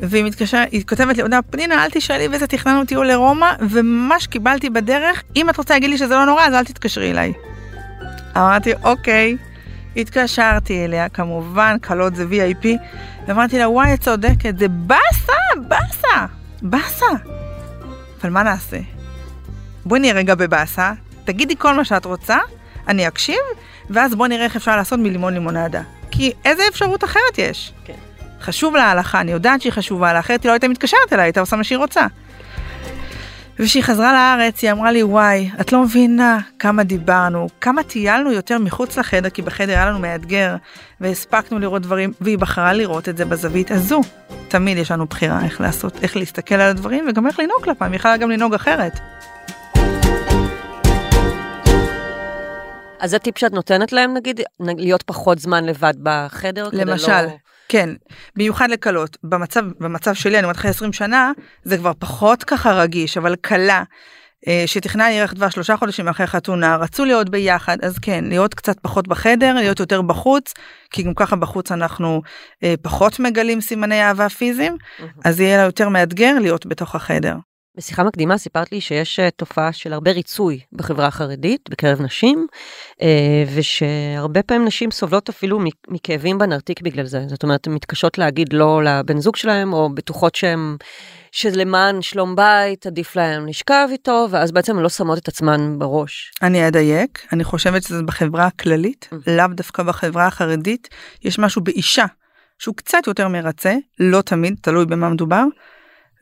והיא 0.00 0.24
מתקשרת, 0.24 0.68
היא 0.72 0.84
כותבת 0.88 1.16
לי, 1.16 1.22
פנינה, 1.50 1.84
אל 1.84 1.90
תשאלי 1.90 2.28
באיזה 2.28 2.46
תכננו 2.46 2.84
טיול 2.84 3.06
לרומא, 3.06 3.52
וממש 3.70 4.26
קיבלתי 4.26 4.70
בדרך, 4.70 5.22
אם 5.36 5.50
את 5.50 5.56
רוצה 5.56 5.74
להגיד 5.74 5.90
לי 5.90 5.98
שזה 5.98 6.14
לא 6.14 6.24
נורא, 6.24 6.46
אז 6.46 6.54
אל 6.54 6.64
תתקשרי 6.64 7.10
אליי. 7.10 7.32
אמרתי, 8.36 8.72
אוקיי. 8.84 9.36
התקשרתי 9.96 10.84
אליה, 10.84 11.08
כמובן, 11.08 11.76
קלות 11.80 12.16
זה 12.16 12.24
VIP, 12.30 12.66
ואמרתי 13.26 13.58
לה, 13.58 13.68
וואי, 13.68 13.94
את 13.94 14.00
צודקת, 14.00 14.58
זה 14.58 14.68
באסה, 14.68 15.32
באסה, 15.68 16.26
באסה. 16.62 17.06
אבל 18.22 18.30
מה 18.30 18.42
נעשה? 18.42 18.78
בואי 19.84 20.00
נהיה 20.00 20.14
רגע 20.14 20.34
בבאסה, 20.34 20.92
תגידי 21.24 21.56
כל 21.56 21.74
מה 21.74 21.84
שאת 21.84 22.04
רוצה, 22.04 22.38
אני 22.88 23.08
אקשיב, 23.08 23.40
ואז 23.90 24.14
בואי 24.14 24.28
נראה 24.28 24.44
איך 24.44 24.56
אפשר 24.56 24.76
לעשות 24.76 24.98
מלימון 24.98 25.34
לימונדה. 25.34 25.82
כי 26.10 26.32
איזה 26.44 26.62
אפשרות 26.68 27.04
אחרת 27.04 27.38
יש? 27.38 27.72
כן. 27.84 27.92
חשוב 28.40 28.76
לה 28.76 28.84
ההלכה, 28.84 29.20
אני 29.20 29.32
יודעת 29.32 29.60
שהיא 29.60 29.72
חשובה 29.72 30.12
לה, 30.12 30.20
אחרת 30.20 30.42
היא 30.42 30.48
לא 30.48 30.52
הייתה 30.52 30.68
מתקשרת 30.68 31.12
אליי, 31.12 31.24
הייתה 31.24 31.40
עושה 31.40 31.56
מה 31.56 31.64
שהיא 31.64 31.78
רוצה. 31.78 32.06
וכשהיא 33.58 33.82
חזרה 33.82 34.12
לארץ 34.12 34.62
היא 34.62 34.72
אמרה 34.72 34.92
לי 34.92 35.02
וואי 35.02 35.50
את 35.60 35.72
לא 35.72 35.82
מבינה 35.82 36.38
כמה 36.58 36.84
דיברנו 36.84 37.48
כמה 37.60 37.82
טיילנו 37.82 38.32
יותר 38.32 38.58
מחוץ 38.58 38.98
לחדר 38.98 39.30
כי 39.30 39.42
בחדר 39.42 39.72
היה 39.72 39.86
לנו 39.86 39.98
מאתגר 39.98 40.56
והספקנו 41.00 41.58
לראות 41.58 41.82
דברים 41.82 42.12
והיא 42.20 42.38
בחרה 42.38 42.72
לראות 42.72 43.08
את 43.08 43.16
זה 43.16 43.24
בזווית 43.24 43.70
הזו. 43.70 44.00
תמיד 44.48 44.78
יש 44.78 44.90
לנו 44.90 45.06
בחירה 45.06 45.44
איך 45.44 45.60
לעשות 45.60 46.02
איך 46.02 46.16
להסתכל 46.16 46.54
על 46.54 46.70
הדברים 46.70 47.04
וגם 47.08 47.26
איך 47.26 47.38
לנהוג 47.38 47.64
כלפיים 47.64 47.92
היא 47.92 47.98
יכולה 47.98 48.16
גם 48.16 48.30
לנהוג 48.30 48.54
אחרת. 48.54 48.92
אז 53.00 53.10
זה 53.10 53.18
טיפ 53.18 53.38
שאת 53.38 53.52
נותנת 53.52 53.92
להם 53.92 54.14
נגיד 54.14 54.40
להיות 54.60 55.02
פחות 55.02 55.38
זמן 55.38 55.64
לבד 55.64 55.94
בחדר 56.02 56.68
למשל 56.72 57.22
לא... 57.22 57.28
כן, 57.72 57.90
במיוחד 58.36 58.70
לקלות. 58.70 59.16
במצב, 59.24 59.64
במצב 59.80 60.14
שלי, 60.14 60.38
אני 60.38 60.44
אומרת 60.44 60.56
אחרי 60.56 60.70
20 60.70 60.92
שנה, 60.92 61.32
זה 61.64 61.76
כבר 61.76 61.92
פחות 61.98 62.44
ככה 62.44 62.72
רגיש, 62.72 63.16
אבל 63.16 63.36
קלה. 63.40 63.82
אה, 64.48 64.62
שתכננה 64.66 65.10
ירח 65.12 65.32
דבש 65.32 65.54
שלושה 65.54 65.76
חודשים 65.76 66.08
אחרי 66.08 66.26
חתונה, 66.26 66.76
רצו 66.76 67.04
להיות 67.04 67.28
ביחד, 67.28 67.76
אז 67.82 67.98
כן, 67.98 68.24
להיות 68.24 68.54
קצת 68.54 68.80
פחות 68.80 69.08
בחדר, 69.08 69.54
להיות 69.54 69.80
יותר 69.80 70.02
בחוץ, 70.02 70.54
כי 70.90 71.02
גם 71.02 71.14
ככה 71.14 71.36
בחוץ 71.36 71.72
אנחנו 71.72 72.22
אה, 72.62 72.74
פחות 72.82 73.20
מגלים 73.20 73.60
סימני 73.60 74.02
אהבה 74.02 74.28
פיזיים, 74.28 74.76
אז 75.24 75.40
יהיה 75.40 75.56
לה 75.56 75.62
יותר 75.62 75.88
מאתגר 75.88 76.38
להיות 76.40 76.66
בתוך 76.66 76.94
החדר. 76.94 77.34
בשיחה 77.76 78.04
מקדימה 78.04 78.38
סיפרת 78.38 78.72
לי 78.72 78.80
שיש 78.80 79.20
אה, 79.20 79.30
תופעה 79.30 79.72
של 79.72 79.92
הרבה 79.92 80.12
ריצוי 80.12 80.60
בחברה 80.72 81.06
החרדית 81.06 81.68
בקרב 81.70 82.02
נשים, 82.02 82.46
אה, 83.02 83.44
ושהרבה 83.54 84.42
פעמים 84.42 84.64
נשים 84.64 84.90
סובלות 84.90 85.28
אפילו 85.28 85.60
מכאבים 85.88 86.38
בנרתיק 86.38 86.80
בגלל 86.80 87.06
זה. 87.06 87.24
זאת 87.28 87.42
אומרת, 87.42 87.66
הן 87.66 87.74
מתקשות 87.74 88.18
להגיד 88.18 88.52
לא 88.52 88.84
לבן 88.84 89.18
זוג 89.18 89.36
שלהם, 89.36 89.72
או 89.72 89.94
בטוחות 89.94 90.34
שהן, 90.34 90.76
שלמען 91.32 92.02
שלום 92.02 92.36
בית 92.36 92.86
עדיף 92.86 93.16
להן 93.16 93.48
לשכב 93.48 93.88
איתו, 93.92 94.26
ואז 94.30 94.52
בעצם 94.52 94.76
הן 94.76 94.82
לא 94.82 94.88
שמות 94.88 95.18
את 95.18 95.28
עצמן 95.28 95.78
בראש. 95.78 96.32
אני 96.42 96.68
אדייק, 96.68 97.26
אני 97.32 97.44
חושבת 97.44 97.82
שזה 97.82 98.02
בחברה 98.02 98.46
הכללית, 98.46 99.08
לאו 99.26 99.46
דווקא 99.50 99.82
בחברה 99.82 100.26
החרדית, 100.26 100.88
יש 101.22 101.38
משהו 101.38 101.62
באישה 101.62 102.04
שהוא 102.58 102.74
קצת 102.74 103.06
יותר 103.06 103.28
מרצה, 103.28 103.74
לא 104.00 104.22
תמיד, 104.22 104.56
תלוי 104.62 104.86
במה 104.86 105.08
מדובר, 105.08 105.44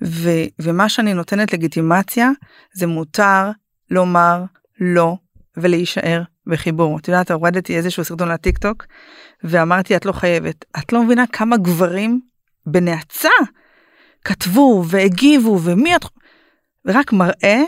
ו, 0.04 0.30
ומה 0.58 0.88
שאני 0.88 1.14
נותנת 1.14 1.52
לגיטימציה 1.52 2.30
זה 2.72 2.86
מותר 2.86 3.50
לומר 3.90 4.44
לא 4.80 5.16
ולהישאר 5.56 6.22
בחיבור. 6.46 6.98
את 6.98 7.08
יודעת, 7.08 7.30
הורדתי 7.30 7.76
איזשהו 7.76 8.04
סרטון 8.04 8.28
לטיק 8.28 8.58
טוק 8.58 8.86
ואמרתי 9.44 9.96
את 9.96 10.06
לא 10.06 10.12
חייבת. 10.12 10.64
את 10.78 10.92
לא 10.92 11.04
מבינה 11.04 11.26
כמה 11.26 11.56
גברים 11.56 12.20
בנאצה 12.66 13.28
כתבו 14.24 14.84
והגיבו 14.88 15.60
ומי 15.62 15.96
את... 15.96 16.04
רק 16.86 17.12
מראה 17.12 17.62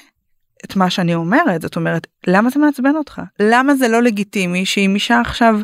את 0.64 0.77
מה 0.77 0.90
שאני 0.90 1.14
אומרת 1.14 1.62
זאת 1.62 1.77
אומרת 1.77 2.07
למה 2.27 2.51
זה 2.51 2.59
מעצבן 2.59 2.97
אותך 2.97 3.23
למה 3.40 3.75
זה 3.75 3.88
לא 3.88 4.03
לגיטימי 4.03 4.66
שאם 4.66 4.92
אישה 4.95 5.21
עכשיו 5.21 5.61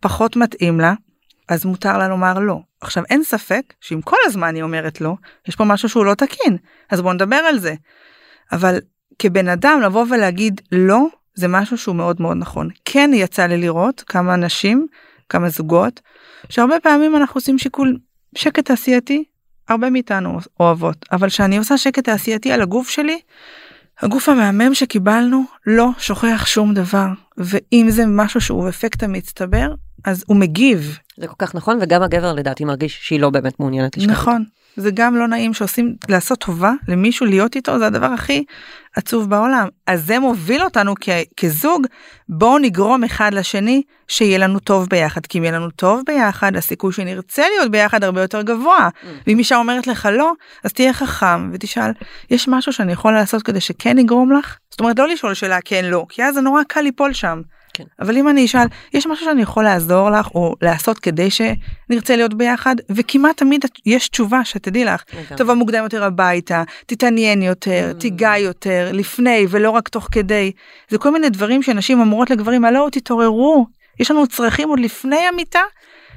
פחות 0.00 0.36
מתאים 0.36 0.80
לה 0.80 0.94
אז 1.50 1.64
מותר 1.64 1.98
לה 1.98 2.08
לומר 2.08 2.38
לא. 2.38 2.60
עכשיו 2.80 3.04
אין 3.10 3.24
ספק 3.24 3.62
שאם 3.80 4.00
כל 4.00 4.16
הזמן 4.24 4.54
היא 4.54 4.62
אומרת 4.62 5.00
לא 5.00 5.14
יש 5.48 5.56
פה 5.56 5.64
משהו 5.64 5.88
שהוא 5.88 6.04
לא 6.04 6.14
תקין 6.14 6.56
אז 6.90 7.00
בוא 7.00 7.12
נדבר 7.12 7.36
על 7.36 7.58
זה. 7.58 7.74
אבל 8.52 8.78
כבן 9.18 9.48
אדם 9.48 9.80
לבוא 9.84 10.06
ולהגיד 10.10 10.60
לא 10.72 11.06
זה 11.34 11.48
משהו 11.48 11.78
שהוא 11.78 11.96
מאוד 11.96 12.22
מאוד 12.22 12.36
נכון. 12.36 12.68
כן 12.84 13.10
יצא 13.14 13.46
לי 13.46 13.56
לראות 13.56 14.04
כמה 14.06 14.34
אנשים 14.34 14.86
כמה 15.28 15.48
זוגות 15.48 16.00
שהרבה 16.48 16.80
פעמים 16.80 17.16
אנחנו 17.16 17.38
עושים 17.38 17.58
שיקול 17.58 17.98
שקט 18.34 18.64
תעשייתי 18.64 19.24
הרבה 19.68 19.90
מאיתנו 19.90 20.38
אוהבות. 20.60 21.06
אבל 21.12 21.28
כשאני 21.28 21.58
עושה 21.58 21.78
שקט 21.78 22.04
תעשייתי 22.04 22.52
על 22.52 22.62
הגוף 22.62 22.88
שלי 22.88 23.20
הגוף 24.00 24.28
המהמם 24.28 24.74
שקיבלנו 24.74 25.44
לא 25.66 25.88
שוכח 25.98 26.46
שום 26.46 26.74
דבר. 26.74 27.06
ואם 27.38 27.86
זה 27.88 28.06
משהו 28.06 28.40
שהוא 28.40 28.68
אפקט 28.68 29.02
המצטבר 29.02 29.74
אז 30.04 30.24
הוא 30.26 30.36
מגיב 30.36 30.98
זה 31.20 31.26
כל 31.26 31.34
כך 31.38 31.54
נכון, 31.54 31.78
וגם 31.80 32.02
הגבר 32.02 32.32
לדעתי 32.32 32.64
מרגיש 32.64 32.98
שהיא 33.02 33.20
לא 33.20 33.30
באמת 33.30 33.60
מעוניינת 33.60 33.96
לשכב. 33.96 34.10
נכון 34.10 34.44
זה 34.76 34.90
גם 34.94 35.16
לא 35.16 35.28
נעים 35.28 35.54
שעושים 35.54 35.94
לעשות 36.08 36.38
טובה 36.38 36.72
למישהו 36.88 37.26
להיות 37.26 37.56
איתו 37.56 37.78
זה 37.78 37.86
הדבר 37.86 38.06
הכי 38.06 38.44
עצוב 38.96 39.30
בעולם 39.30 39.68
אז 39.86 40.06
זה 40.06 40.18
מוביל 40.18 40.62
אותנו 40.62 40.94
כ- 41.00 41.08
כזוג 41.36 41.86
בואו 42.28 42.58
נגרום 42.58 43.04
אחד 43.04 43.30
לשני 43.34 43.82
שיהיה 44.08 44.38
לנו 44.38 44.58
טוב 44.58 44.88
ביחד 44.88 45.26
כי 45.26 45.38
אם 45.38 45.44
יהיה 45.44 45.54
לנו 45.58 45.70
טוב 45.70 46.02
ביחד 46.06 46.56
הסיכוי 46.56 46.92
שנרצה 46.92 47.42
להיות 47.56 47.70
ביחד 47.70 48.04
הרבה 48.04 48.20
יותר 48.20 48.42
גבוה 48.42 48.88
Mm. 48.88 49.06
ואם 49.26 49.38
אישה 49.38 49.56
אומרת 49.56 49.86
לך 49.86 50.08
לא 50.12 50.32
אז 50.64 50.72
תהיה 50.72 50.92
חכם 50.92 51.50
ותשאל 51.52 51.90
יש 52.30 52.48
משהו 52.48 52.72
שאני 52.72 52.92
יכול 52.92 53.12
לעשות 53.12 53.42
כדי 53.42 53.60
שכן 53.60 53.98
יגרום 53.98 54.32
לך 54.32 54.56
זאת 54.70 54.80
אומרת 54.80 54.98
לא 54.98 55.08
לשאול 55.08 55.34
שאלה 55.34 55.58
כן 55.64 55.84
לא 55.84 56.06
כי 56.08 56.24
אז 56.24 56.34
זה 56.34 56.40
נורא 56.40 56.62
קל 56.68 56.80
ליפול 56.80 57.12
שם. 57.12 57.40
כן. 57.74 57.84
אבל 58.00 58.16
אם 58.16 58.28
אני 58.28 58.44
אשאל 58.44 58.66
יש 58.94 59.06
משהו 59.06 59.24
שאני 59.24 59.42
יכול 59.42 59.64
לעזור 59.64 60.10
לך 60.10 60.28
או 60.34 60.54
לעשות 60.62 60.98
כדי 60.98 61.28
שנרצה 61.30 62.16
להיות 62.16 62.34
ביחד 62.34 62.76
וכמעט 62.90 63.36
תמיד 63.36 63.64
יש 63.86 64.08
תשובה 64.08 64.44
שתדעי 64.44 64.84
לך. 64.84 65.02
תבוא 65.36 65.54
מוקדם 65.54 65.82
יותר 65.82 66.04
הביתה 66.04 66.62
תתעניין 66.86 67.42
יותר 67.42 67.92
Mm. 67.96 68.00
תיגע 68.00 68.38
יותר 68.38 68.90
לפני 68.92 69.46
ולא 69.48 69.70
רק 69.70 69.88
תוך 69.88 70.08
כדי 70.12 70.52
זה 70.88 70.98
כל 70.98 71.10
מיני 71.12 71.30
דברים 71.30 71.62
שנשים 71.62 72.00
אומרות 72.00 72.30
לגברים 72.30 72.64
הלו 72.64 72.90
תתעוררו 72.90 73.66
יש 74.00 74.10
לנו 74.10 74.26
צרכים 74.26 74.68
עוד 74.68 74.80
לפני 74.80 75.16
המיטה 75.16 75.60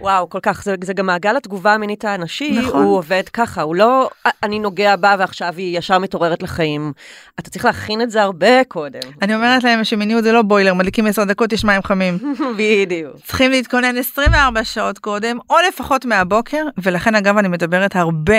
וואו, 0.04 0.30
כל 0.30 0.40
כך, 0.42 0.64
זה, 0.64 0.76
זה 0.84 0.94
גם 0.94 1.06
מעגל 1.06 1.38
התגובה 1.38 1.74
המינית 1.74 2.06
האנשי, 2.06 2.52
נכון. 2.52 2.84
הוא 2.84 2.98
עובד 2.98 3.24
ככה, 3.34 3.62
הוא 3.62 3.76
לא, 3.76 4.10
"אה, 4.26 4.32
אני 4.44 4.60
נוגע 4.60 4.96
בה 4.96 5.16
ועכשיו 5.20 5.54
היא 5.58 5.78
ישר 5.78 6.00
מתעוררת 6.00 6.44
לחיים. 6.44 6.94
אתה 7.40 7.50
צריך 7.50 7.66
להכין 7.66 8.02
את 8.02 8.12
זה 8.12 8.22
הרבה 8.22 8.64
קודם. 8.64 9.00
אני 9.22 9.36
אומרת 9.36 9.64
להם 9.64 9.84
שמיניות 9.84 10.24
זה 10.24 10.32
לא 10.32 10.42
בוילר 10.42 10.74
מדליקים 10.74 11.08
10 11.08 11.24
דקות 11.24 11.54
יש 11.54 11.64
מים 11.66 11.82
חמים 11.84 12.18
בדיוק. 12.58 13.16
צריכים 13.26 13.52
להתכונן 13.52 13.98
24 13.98 14.64
שעות 14.64 15.00
קודם 15.00 15.38
או 15.50 15.56
לפחות 15.68 16.06
מהבוקר 16.06 16.66
ולכן 16.84 17.16
אגב 17.16 17.38
אני 17.38 17.48
מדברת 17.48 17.96
הרבה 17.96 18.38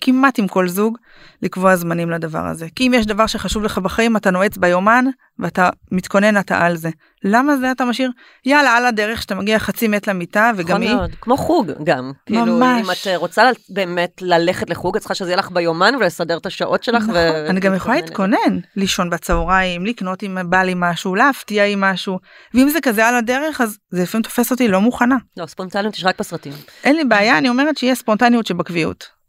כמעט 0.00 0.38
עם 0.38 0.48
כל 0.48 0.68
זוג 0.68 0.98
לקבוע 1.42 1.76
זמנים 1.76 2.10
לדבר 2.10 2.46
הזה 2.46 2.66
כי 2.76 2.86
אם 2.86 2.94
יש 2.94 3.06
דבר 3.06 3.26
שחשוב 3.26 3.62
לך 3.62 3.78
בחיים 3.78 4.16
אתה 4.16 4.30
נועץ 4.30 4.56
ביומן 4.56 5.04
ואתה 5.38 5.68
מתכונן 5.92 6.40
אתה 6.40 6.58
על 6.58 6.76
זה 6.76 6.90
למה 7.24 7.56
זה 7.56 7.70
אתה 7.70 7.84
משאיר 7.84 8.10
יאללה 8.44 8.76
על 8.76 8.86
הדרך 8.86 9.22
שאתה 9.22 9.34
מגיע 9.34 9.58
חצי 9.58 9.88
מת 9.88 10.08
למיטה 10.08 10.50
וגם 10.56 10.76
נכון 10.76 10.82
היא 10.82 10.96
מאוד, 10.96 11.10
כמו 11.20 11.36
חוג 11.36 11.70
גם. 11.84 12.12
כאילו, 12.26 12.46
ממש. 12.46 12.86
אם 12.86 12.90
את 12.90 13.06
אה, 13.06 13.16
רוצה 13.16 13.50
באמת 13.68 14.10
ללכת 14.20 14.70
לחוג, 14.70 14.96
את 14.96 15.00
צריכה 15.00 15.14
שזה 15.14 15.28
יהיה 15.28 15.36
לך 15.36 15.50
ביומן 15.50 15.94
ולסדר 16.00 16.36
את 16.36 16.46
השעות 16.46 16.82
שלך. 16.82 17.02
נכון, 17.02 17.14
ו- 17.14 17.46
אני 17.48 17.60
גם 17.60 17.74
יכולה. 17.74 17.96
להתכונן 17.96 18.58
לישון 18.76 19.10
בצהריים 19.10 19.86
לקנות 19.86 20.22
אם 20.22 20.38
בא 20.44 20.62
לי 20.62 20.72
משהו 20.76 21.14
להפתיע 21.14 21.64
עם 21.64 21.80
משהו 21.80 22.18
ואם 22.54 22.68
זה 22.68 22.80
כזה 22.80 23.06
על 23.06 23.14
הדרך 23.14 23.60
אז 23.60 23.78
זה 23.90 24.02
לפעמים 24.02 24.22
תופס 24.22 24.50
אותי 24.50 24.68
לא 24.68 24.80
מוכנה 24.80 25.16
לא, 25.36 25.46
ספונטניות 25.46 25.94
יש 25.94 26.04
רק 26.04 26.18
בסרטים. 26.18 26.52
אין 26.84 26.96
לי 26.96 27.04
בעיה 27.04 27.38
אני 27.38 27.48
אומרת 27.48 27.76
שיהיה 27.78 27.94
ספונטניות 27.94 28.46
שבקביעות. 28.46 29.19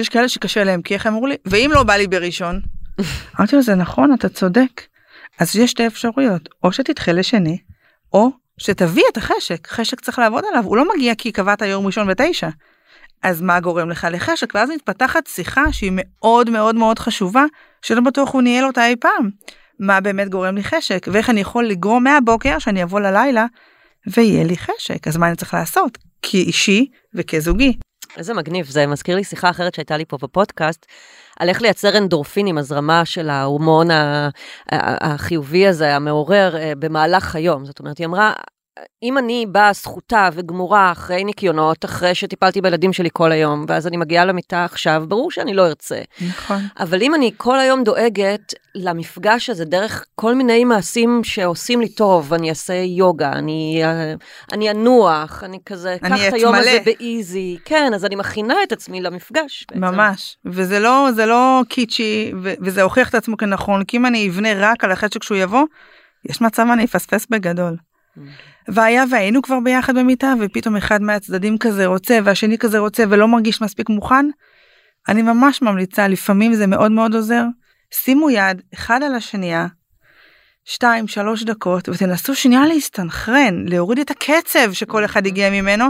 יש 0.00 0.08
כאלה 0.08 0.28
שקשה 0.28 0.64
להם 0.64 0.82
כי 0.82 0.94
איך 0.94 1.06
הם 1.06 1.12
אמרו 1.12 1.26
לי 1.26 1.36
ואם 1.44 1.70
לא 1.74 1.82
בא 1.82 1.94
לי 1.94 2.06
בראשון. 2.06 2.60
אמרתי 3.38 3.56
לו 3.56 3.62
זה 3.62 3.74
נכון 3.74 4.14
אתה 4.14 4.28
צודק. 4.28 4.82
אז 5.38 5.56
יש 5.56 5.70
שתי 5.70 5.86
אפשרויות 5.86 6.48
או 6.64 6.72
שתדחה 6.72 7.12
לשני 7.12 7.58
או 8.12 8.30
שתביא 8.58 9.02
את 9.12 9.16
החשק 9.16 9.68
חשק 9.68 10.00
צריך 10.00 10.18
לעבוד 10.18 10.44
עליו 10.50 10.64
הוא 10.64 10.76
לא 10.76 10.94
מגיע 10.94 11.14
כי 11.14 11.32
קבעת 11.32 11.62
יום 11.62 11.86
ראשון 11.86 12.06
בתשע. 12.06 12.48
אז 13.22 13.40
מה 13.40 13.60
גורם 13.60 13.90
לך 13.90 14.06
לחשק 14.10 14.54
ואז 14.54 14.70
מתפתחת 14.70 15.26
שיחה 15.26 15.72
שהיא 15.72 15.92
מאוד 15.94 16.50
מאוד 16.50 16.74
מאוד 16.74 16.98
חשובה 16.98 17.44
שלא 17.82 18.00
בטוח 18.00 18.32
הוא 18.32 18.42
ניהל 18.42 18.64
אותה 18.64 18.86
אי 18.86 18.96
פעם. 18.96 19.30
מה 19.78 20.00
באמת 20.00 20.28
גורם 20.28 20.56
לי 20.56 20.64
חשק 20.64 21.06
ואיך 21.12 21.30
אני 21.30 21.40
יכול 21.40 21.66
לגרום 21.66 22.04
מהבוקר 22.04 22.58
שאני 22.58 22.82
אבוא 22.82 23.00
ללילה 23.00 23.46
ויהיה 24.06 24.44
לי 24.44 24.56
חשק 24.56 25.08
אז 25.08 25.16
מה 25.16 25.28
אני 25.28 25.36
צריך 25.36 25.54
לעשות 25.54 25.98
כאישי 26.22 26.86
וכזוגי. 27.14 27.78
איזה 28.16 28.34
מגניב, 28.34 28.66
זה 28.66 28.86
מזכיר 28.86 29.16
לי 29.16 29.24
שיחה 29.24 29.50
אחרת 29.50 29.74
שהייתה 29.74 29.96
לי 29.96 30.04
פה 30.04 30.16
בפודקאסט, 30.22 30.86
על 31.38 31.48
איך 31.48 31.62
לייצר 31.62 31.98
אנדורפינים, 31.98 32.58
הזרמה 32.58 33.04
של 33.04 33.30
ההורמון 33.30 33.88
החיובי 34.72 35.66
הזה, 35.66 35.96
המעורר, 35.96 36.56
אה, 36.56 36.72
במהלך 36.78 37.36
היום. 37.36 37.64
זאת 37.64 37.78
אומרת, 37.78 37.98
היא 37.98 38.06
אמרה, 38.06 38.32
אם 39.02 39.18
אני 39.18 39.46
באה 39.48 39.72
זכותה 39.72 40.28
וגמורה 40.32 40.92
אחרי 40.92 41.24
ניקיונות, 41.24 41.84
אחרי 41.84 42.14
שטיפלתי 42.14 42.60
בילדים 42.60 42.92
שלי 42.92 43.08
כל 43.12 43.32
היום, 43.32 43.64
ואז 43.68 43.86
אני 43.86 43.96
מגיעה 43.96 44.24
למיטה 44.24 44.64
עכשיו, 44.64 45.04
ברור 45.08 45.30
שאני 45.30 45.54
לא 45.54 45.66
ארצה. 45.66 46.00
נכון. 46.28 46.62
אבל 46.78 47.02
אם 47.02 47.14
אני 47.14 47.30
כל 47.36 47.60
היום 47.60 47.84
דואגת 47.84 48.54
למפגש 48.74 49.50
הזה 49.50 49.64
דרך 49.64 50.04
כל 50.14 50.34
מיני 50.34 50.64
מעשים 50.64 51.20
שעושים 51.24 51.80
לי 51.80 51.88
טוב, 51.88 52.34
אני 52.34 52.50
אעשה 52.50 52.74
יוגה, 52.74 53.32
אני, 53.32 53.80
אה, 53.84 54.14
אני 54.52 54.70
אנוח, 54.70 55.44
אני 55.44 55.58
כזה, 55.66 55.96
אני 56.02 56.18
קח 56.18 56.28
את 56.28 56.32
היום 56.32 56.54
הזה. 56.54 56.78
באיזי, 56.84 57.56
כן, 57.64 57.90
אז 57.94 58.04
אני 58.04 58.16
מכינה 58.16 58.54
את 58.62 58.72
עצמי 58.72 59.00
למפגש. 59.00 59.66
בעצם. 59.70 59.84
ממש 59.84 60.36
וזה 60.44 60.78
לא 60.78 61.08
לא 61.30 61.62
קיצ'י 61.68 62.32
ו- 62.42 62.54
וזה 62.60 62.82
הוכיח 62.82 63.08
את 63.08 63.14
עצמו 63.14 63.36
כנכון 63.36 63.84
כי 63.84 63.96
אם 63.96 64.06
אני 64.06 64.28
אבנה 64.28 64.48
רק 64.56 64.84
על 64.84 64.92
החשק 64.92 65.22
שהוא 65.22 65.38
יבוא 65.38 65.64
יש 66.24 66.40
מצב 66.40 66.66
אני 66.72 66.84
אפספס 66.84 67.26
בגדול. 67.30 67.76
והיה 68.68 69.04
והיינו 69.10 69.42
כבר 69.42 69.58
ביחד 69.64 69.98
במיטה 69.98 70.34
ופתאום 70.40 70.76
אחד 70.76 71.02
מהצדדים 71.02 71.58
כזה 71.58 71.86
רוצה 71.86 72.18
והשני 72.24 72.58
כזה 72.58 72.78
רוצה 72.78 73.04
ולא 73.08 73.28
מרגיש 73.28 73.62
מספיק 73.62 73.88
מוכן. 73.88 74.26
אני 75.08 75.22
ממש 75.22 75.62
ממליצה 75.62 76.08
לפעמים 76.08 76.54
זה 76.54 76.66
מאוד 76.66 76.92
מאוד 76.92 77.14
עוזר 77.14 77.44
שימו 77.90 78.30
יד 78.30 78.62
אחד 78.74 79.02
על 79.02 79.14
השנייה. 79.14 79.66
שתיים 80.64 81.08
שלוש 81.08 81.42
דקות 81.42 81.88
ותנסו 81.88 82.34
שנייה 82.34 82.66
להסתנכרן 82.66 83.64
להוריד 83.68 83.98
את 83.98 84.10
הקצב 84.10 84.72
שכל 84.72 85.04
אחד 85.04 85.26
הגיע 85.26 85.50
ממנו 85.50 85.84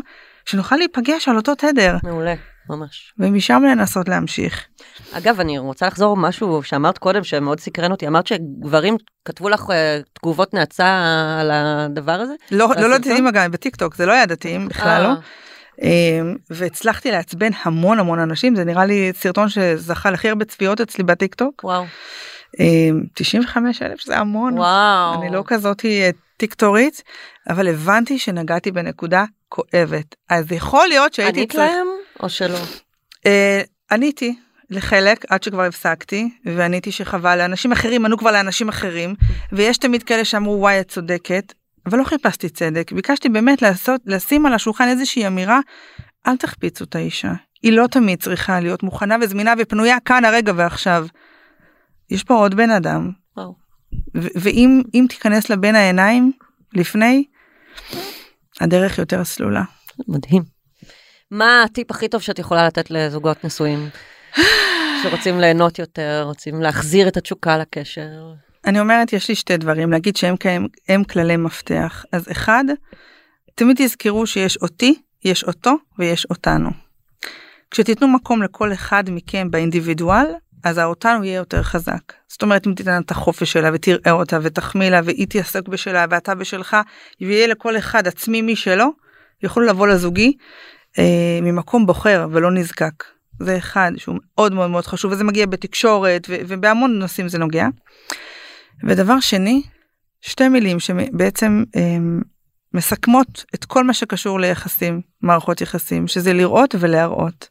שנוכל 0.45 0.77
להיפגש 0.77 1.29
על 1.29 1.37
אותו 1.37 1.55
תדר 1.55 1.97
מעולה, 2.03 2.35
ממש. 2.71 3.15
ומשם 3.19 3.63
לנסות 3.71 4.09
להמשיך. 4.09 4.67
אגב, 5.13 5.41
אני 5.41 5.59
רוצה 5.59 5.87
לחזור 5.87 6.17
משהו 6.17 6.63
שאמרת 6.63 6.99
קודם 6.99 7.25
שמאוד 7.25 7.61
סקרן 7.61 7.91
אותי, 7.93 8.07
אמרת 8.07 8.27
שגברים 8.27 8.97
כתבו 9.25 9.49
לך 9.49 9.65
אה, 9.71 10.01
תגובות 10.13 10.55
נאצה 10.55 10.87
על 11.41 11.51
הדבר 11.53 12.13
הזה? 12.13 12.35
לא 12.51 12.59
לא 12.59 12.65
הסרטון? 12.73 12.91
לדתיים 12.91 13.27
אגב 13.27 13.53
בטיקטוק 13.53 13.97
זה 13.97 14.07
לא 14.07 14.13
היה 14.13 14.27
דתיים 14.27 14.69
בכלל 14.69 15.03
לא. 15.03 15.09
אה, 15.09 15.15
אמ, 15.83 16.37
והצלחתי 16.51 17.11
לעצבן 17.11 17.51
המון 17.63 17.99
המון 17.99 18.19
אנשים 18.19 18.57
זה 18.57 18.65
נראה 18.65 18.85
לי 18.85 19.13
סרטון 19.15 19.49
שזכה 19.49 20.11
לכי 20.11 20.29
הרבה 20.29 20.45
צפיות 20.45 20.81
אצלי 20.81 21.05
בטיקטוק. 21.05 21.65
וואו, 21.65 21.85
אמ, 22.61 23.03
95 23.15 23.83
אלף 23.83 24.05
זה 24.05 24.19
המון. 24.19 24.59
וואו. 24.59 25.23
אני 25.23 25.31
לא 25.31 25.43
כזאתי 25.47 26.03
אה, 26.03 26.11
טיקטורית 26.37 27.03
אבל 27.49 27.69
הבנתי 27.69 28.19
שנגעתי 28.19 28.71
בנקודה 28.71 29.25
כואבת 29.49 30.15
אז 30.29 30.53
יכול 30.53 30.89
להיות 30.89 31.15
שהייתי 31.15 31.39
ענית 31.39 31.55
להם 31.55 31.87
או 32.23 32.29
שלא? 32.29 32.59
אה, 33.27 33.63
עניתי 33.91 34.39
לחלק 34.71 35.25
עד 35.29 35.43
שכבר 35.43 35.63
הפסקתי 35.63 36.31
ועניתי 36.45 36.93
שחבל 36.93 37.39
לאנשים 37.39 37.73
אחרים 37.73 38.05
ענו 38.05 38.19
כבר 38.19 38.33
לאנשים 38.33 38.69
אחרים 38.69 39.15
ויש 39.53 39.79
תמיד 39.79 40.03
כאלה 40.03 40.25
שאמרו 40.25 40.61
וואי 40.61 40.81
את 40.81 40.89
צודקת 40.89 41.53
אבל 41.87 41.99
לא 41.99 42.05
חיפשתי 42.05 42.49
צדק 42.49 42.93
ביקשתי 42.93 43.29
באמת 43.29 43.63
לעשות 43.63 44.01
לשים 44.07 44.47
על 44.47 44.55
השולחן 44.55 44.89
איזושהי 44.89 45.27
אמירה 45.27 45.61
אל 46.27 46.37
תחפיצו 46.37 46.85
את 46.85 46.97
האישה 46.97 47.33
היא 47.63 47.73
לא 47.73 47.87
תמיד 47.87 48.23
צריכה 48.23 48.61
להיות 48.61 48.83
מוכנה 48.83 49.17
וזמינה 49.21 49.55
ופנויה 49.59 50.01
כאן 50.05 50.25
הרגע 50.25 50.53
ועכשיו. 50.57 51.07
יש 52.11 52.25
פה 52.25 52.35
עוד 52.35 52.55
בן 52.55 52.71
אדם 52.71 53.11
וואו. 53.37 53.55
ואם 54.15 54.83
אם 54.95 55.07
תיכנס 55.09 55.51
לבין 55.51 55.75
העיניים 55.75 56.33
לפני 56.75 57.25
הדרך 58.61 58.99
יותר 58.99 59.25
סלולה. 59.25 59.63
מדהים. 60.09 60.60
מה 61.31 61.63
הטיפ 61.63 61.91
הכי 61.91 62.09
טוב 62.09 62.23
שאת 62.23 62.39
יכולה 62.39 62.67
לתת 62.67 62.91
לזוגות 62.91 63.45
נשואים 63.45 63.89
שרוצים 65.03 65.41
ליהנות 65.41 65.79
יותר, 65.79 66.23
רוצים 66.25 66.63
להחזיר 66.63 67.09
את 67.09 67.17
התשוקה 67.17 67.59
לקשר? 67.59 68.33
אני 68.67 68.81
אומרת 68.81 69.13
יש 69.13 69.29
לי 69.29 69.35
שתי 69.35 69.57
דברים 69.57 69.91
להגיד 69.91 70.17
שהם 70.17 70.35
הם, 70.45 70.67
הם 70.89 71.05
כללי 71.05 71.37
מפתח 71.37 72.05
אז 72.13 72.31
אחד 72.31 72.65
תמיד 73.55 73.77
תזכרו 73.79 74.27
שיש 74.27 74.57
אותי 74.57 74.95
יש 75.25 75.45
אותו 75.45 75.75
ויש 75.99 76.27
אותנו. 76.31 76.71
כשתיתנו 77.71 78.09
מקום 78.09 78.43
לכל 78.43 78.73
אחד 78.73 79.05
מכם 79.11 79.51
באינדיבידואל 79.51 80.27
אז 80.65 80.79
האותנו 80.79 81.25
יהיה 81.25 81.37
יותר 81.37 81.63
חזק. 81.63 82.13
זאת 82.29 82.43
אומרת 82.43 82.67
אם 82.67 82.75
תיתן 82.75 83.03
את 83.03 83.11
החופש 83.11 83.53
שלה 83.53 83.71
ותראה 83.73 84.13
אותה 84.13 84.39
ותחמיא 84.43 84.91
לה 84.91 85.01
והיא 85.05 85.27
תעסק 85.27 85.69
בשלה 85.69 86.05
ואתה 86.11 86.35
בשלך 86.35 86.77
ויהיה 87.21 87.47
לכל 87.47 87.79
אחד 87.79 88.07
עצמי 88.07 88.43
משלו 88.43 88.93
יוכלו 89.43 89.67
לבוא 89.67 89.87
לזוגי 89.87 90.37
אה, 90.99 91.39
ממקום 91.43 91.87
בוחר 91.87 92.27
ולא 92.31 92.51
נזקק. 92.51 93.05
זה 93.41 93.57
אחד 93.57 93.93
שהוא 93.97 94.19
מאוד 94.35 94.55
מאוד 94.55 94.71
מאוד 94.71 94.87
חשוב 94.87 95.13
וזה 95.13 95.25
מגיע 95.25 95.47
בתקשורת 95.47 96.27
ו- 96.29 96.37
ובהמון 96.49 96.99
נושאים 96.99 97.29
זה 97.29 97.39
נוגע. 97.39 97.67
ודבר 98.85 99.21
שני 99.21 99.63
שתי 100.21 100.49
מילים 100.49 100.81
שבעצם 100.81 101.65
אה, 101.77 101.97
מסכמות 102.75 103.45
את 103.55 103.65
כל 103.65 103.85
מה 103.85 103.95
שקשור 103.95 104.41
ליחסים 104.41 105.01
מערכות 105.23 105.61
יחסים 105.61 106.09
שזה 106.09 106.33
לראות 106.33 106.75
ולהראות. 106.79 107.49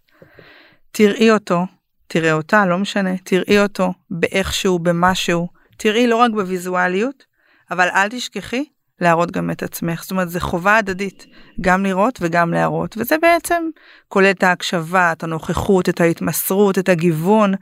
תראי 0.92 1.32
אותו 1.32 1.66
תראה 2.08 2.34
אותה 2.34 2.66
לא 2.66 2.78
משנה 2.78 3.18
תראי 3.18 3.60
אותו 3.60 3.94
באיכשהו 4.12 4.80
במשהו 4.80 5.48
תראי 5.78 6.08
לא 6.08 6.16
רק 6.16 6.32
בוויזואליות 6.32 7.24
אבל 7.72 7.90
אל 7.90 8.10
תשכחי 8.10 8.66
להראות 9.02 9.32
גם 9.32 9.52
את 9.52 9.64
עצמך 9.64 10.02
זאת 10.02 10.12
אומרת 10.12 10.30
זה 10.30 10.40
חובה 10.40 10.78
הדדית 10.78 11.26
גם 11.62 11.86
לראות 11.86 12.20
וגם 12.22 12.54
להראות 12.54 12.98
וזה 12.98 13.18
בעצם 13.22 13.64
כולל 14.08 14.32
את 14.32 14.44
ההקשבה 14.44 15.12
את 15.12 15.24
הנוכחות 15.24 15.90
את 15.90 16.02
ההתמסרות 16.02 16.78
את 16.78 16.90
הגיוון. 16.90 17.54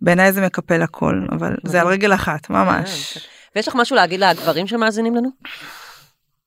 בעיניי 0.00 0.32
זה 0.32 0.46
מקפל 0.46 0.82
הכל 0.82 1.14
אבל 1.32 1.54
זה 1.64 1.80
על 1.80 1.86
רגל 1.86 2.14
אחת 2.14 2.50
ממש. 2.50 3.18
ויש 3.56 3.68
לך 3.68 3.74
משהו 3.74 3.96
להגיד 3.96 4.20
לגברים 4.20 4.66
שמאזינים 4.66 5.14
לנו? 5.14 5.28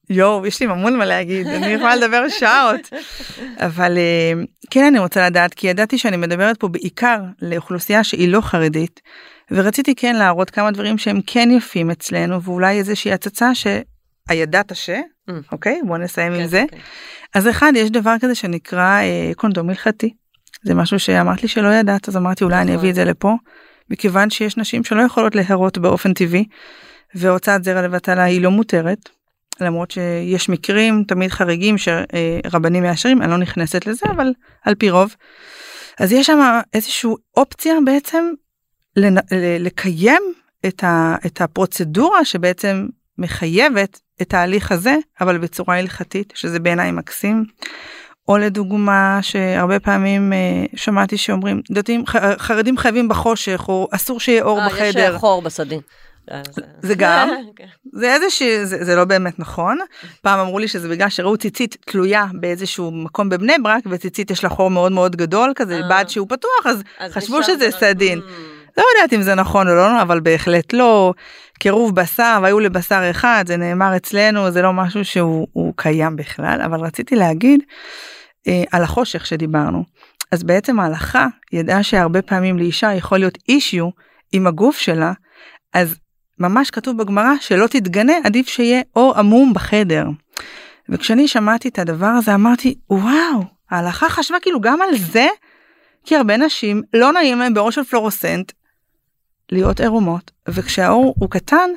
יואו 0.10 0.46
יש 0.46 0.60
לי 0.60 0.68
המון 0.68 0.98
מה 0.98 1.06
להגיד 1.06 1.48
אני 1.48 1.68
יכולה 1.68 1.96
לדבר 1.96 2.30
שעות 2.30 2.90
אבל 3.58 3.98
אה, 3.98 4.44
כן 4.70 4.86
אני 4.86 5.00
רוצה 5.00 5.26
לדעת 5.26 5.54
כי 5.54 5.68
ידעתי 5.68 5.98
שאני 5.98 6.18
מדברת 6.18 6.58
פה 6.58 6.68
בעיקר 6.68 7.20
לאוכלוסייה 7.42 8.04
שהיא 8.04 8.30
לא 8.30 8.42
חרדית 8.42 9.02
ורציתי 9.52 9.96
כן 9.96 10.16
להראות 10.16 10.50
כמה 10.50 10.72
דברים 10.72 10.98
שהם 10.98 11.20
כן 11.28 11.50
יפים 11.52 11.92
אצלנו 11.92 12.42
ואולי 12.44 12.78
איזושהי 12.78 13.14
הצצה 13.14 13.56
שהידעת 14.30 14.76
ש... 14.76 14.90
Mm. 14.90 15.34
אוקיי 15.52 15.82
בוא 15.88 15.98
נסיים 15.98 16.34
עם 16.34 16.40
כן, 16.40 16.48
זה. 16.48 16.64
כן. 16.72 16.78
אז 17.36 17.48
אחד 17.48 17.72
יש 17.76 17.90
דבר 17.92 18.16
כזה 18.22 18.36
שנקרא 18.36 19.00
אה, 19.02 19.32
קונדום 19.36 19.70
הלכתי. 19.70 20.14
זה 20.64 20.74
משהו 20.74 21.00
שאמרת 21.00 21.42
לי 21.44 21.48
שלא 21.48 21.68
ידעת 21.68 22.10
אז 22.10 22.18
אמרתי 22.18 22.44
אולי 22.44 22.56
אני 22.56 22.64
נכון. 22.66 22.76
אביא 22.80 22.90
את 22.90 22.96
זה 22.96 23.06
לפה. 23.06 23.34
מכיוון 23.90 24.30
שיש 24.30 24.58
נשים 24.58 24.84
שלא 24.84 25.02
יכולות 25.02 25.36
להרות 25.36 25.78
באופן 25.78 26.14
טבעי 26.14 26.46
והוצאת 27.16 27.64
זרע 27.64 27.82
לבטלה 27.82 28.24
היא 28.24 28.42
לא 28.42 28.52
מותרת. 28.52 28.98
למרות 29.62 29.92
שיש 29.92 30.50
מקרים 30.50 31.04
תמיד 31.08 31.32
חריגים 31.32 31.76
שרבנים 31.78 32.84
מאשרים 32.84 33.22
אני 33.22 33.32
לא 33.32 33.38
נכנסת 33.38 33.88
לזה 33.88 34.06
אבל 34.16 34.34
על 34.66 34.76
פי 34.76 34.90
רוב. 34.90 35.16
אז 36.00 36.12
יש 36.12 36.28
שם 36.28 36.60
איזושהי 36.74 37.10
אופציה 37.38 37.74
בעצם 37.86 38.26
לנ- 39.00 39.36
לקיים 39.60 40.22
את, 40.68 40.84
ה, 40.84 41.16
את 41.26 41.42
הפרוצדורה 41.42 42.26
שבעצם 42.26 42.88
מחייבת 43.18 44.00
את 44.22 44.34
ההליך 44.34 44.72
הזה 44.72 44.96
אבל 45.22 45.38
בצורה 45.38 45.80
הלכתית 45.80 46.34
שזה 46.36 46.60
בעיניי 46.60 46.92
מקסים. 46.92 47.46
או 48.28 48.38
לדוגמה 48.38 49.20
שהרבה 49.22 49.80
פעמים 49.80 50.34
אה, 50.34 50.38
שמעתי 50.76 51.18
שאומרים 51.18 51.62
דתיים 51.72 52.06
ח- 52.08 52.16
חרדים 52.38 52.78
חייבים 52.78 53.08
בחושך 53.08 53.66
או 53.68 53.88
אסור 53.92 54.20
שיהיה 54.20 54.44
אור 54.44 54.60
אה, 54.60 54.68
יש 54.68 54.74
בחדר. 54.74 55.14
אה, 55.14 55.20
חור 55.20 55.42
בסדין. 55.42 55.80
אה, 56.32 56.42
זה 56.82 56.96
גם. 56.96 57.30
כן. 57.58 57.66
זה 57.94 58.14
איזושהי 58.14 58.66
זה, 58.66 58.84
זה 58.86 58.96
לא 58.96 59.06
באמת 59.06 59.40
נכון 59.40 59.78
פעם 60.22 60.40
אמרו 60.40 60.60
לי 60.60 60.68
שזה 60.68 60.90
בגלל 60.90 61.10
שראו 61.10 61.38
ציצית 61.38 61.78
תלויה 61.86 62.26
באיזשהו 62.34 62.92
מקום 62.92 63.30
בבני 63.30 63.54
ברק 63.64 63.84
וציצית 63.90 64.32
יש 64.32 64.44
לה 64.44 64.50
חור 64.50 64.70
מאוד 64.70 64.92
מאוד 64.92 65.16
גדול 65.16 65.52
כזה 65.56 65.76
אה. 65.84 65.90
בד 65.90 66.06
שהוא 66.10 66.28
פתוח 66.30 66.66
אז, 66.66 66.84
אז 67.00 67.12
חשבו 67.12 67.44
שזה 67.44 67.58
זה- 67.58 67.72
סדין. 67.72 68.20
Mm. 68.20 68.55
לא 68.78 68.84
יודעת 68.96 69.14
אם 69.14 69.22
זה 69.22 69.36
נכון 69.36 69.68
או 69.68 69.76
לא 69.76 70.02
אבל 70.02 70.20
בהחלט 70.20 70.74
לא. 70.74 71.14
קירוב 71.60 71.96
בשר 71.96 72.40
והיו 72.42 72.60
לבשר 72.60 73.08
אחד 73.12 73.44
זה 73.48 73.58
נאמר 73.58 73.96
אצלנו 73.96 74.52
זה 74.52 74.62
לא 74.62 74.74
משהו 74.74 75.06
שהוא 75.06 75.48
הוא 75.54 75.74
קיים 75.76 76.16
בכלל 76.16 76.62
אבל 76.66 76.80
רציתי 76.80 77.16
להגיד 77.16 77.64
אה, 78.48 78.64
על 78.72 78.84
החושך 78.84 79.26
שדיברנו. 79.26 79.84
אז 80.32 80.44
בעצם 80.44 80.80
ההלכה 80.80 81.28
ידעה 81.54 81.84
שהרבה 81.84 82.22
פעמים 82.22 82.58
לאישה 82.58 82.94
יכול 82.94 83.18
להיות 83.18 83.38
אישיו 83.50 83.90
עם 84.32 84.48
הגוף 84.48 84.78
שלה 84.78 85.14
אז 85.74 85.96
ממש 86.40 86.70
כתוב 86.70 86.98
בגמרא 86.98 87.34
שלא 87.40 87.68
תתגנה 87.68 88.14
עדיף 88.24 88.48
שיהיה 88.48 88.82
אור 88.96 89.18
עמום 89.18 89.54
בחדר. 89.54 90.06
וכשאני 90.90 91.28
שמעתי 91.28 91.68
את 91.68 91.80
הדבר 91.80 92.06
הזה 92.06 92.36
אמרתי 92.36 92.76
וואו 92.90 93.44
ההלכה 93.72 94.10
חשבה 94.10 94.38
כאילו 94.42 94.62
גם 94.62 94.82
על 94.82 94.98
זה? 94.98 95.28
כי 96.06 96.16
הרבה 96.16 96.38
נשים 96.38 96.82
לא 96.94 97.14
נעים 97.14 97.40
להם 97.40 97.54
באור 97.54 97.72
של 97.72 97.84
פלורוסנט 97.84 98.52
להיות 99.52 99.80
עירומות 99.80 100.32
וכשהאור 100.50 101.16
הוא 101.20 101.30
קטן 101.30 101.70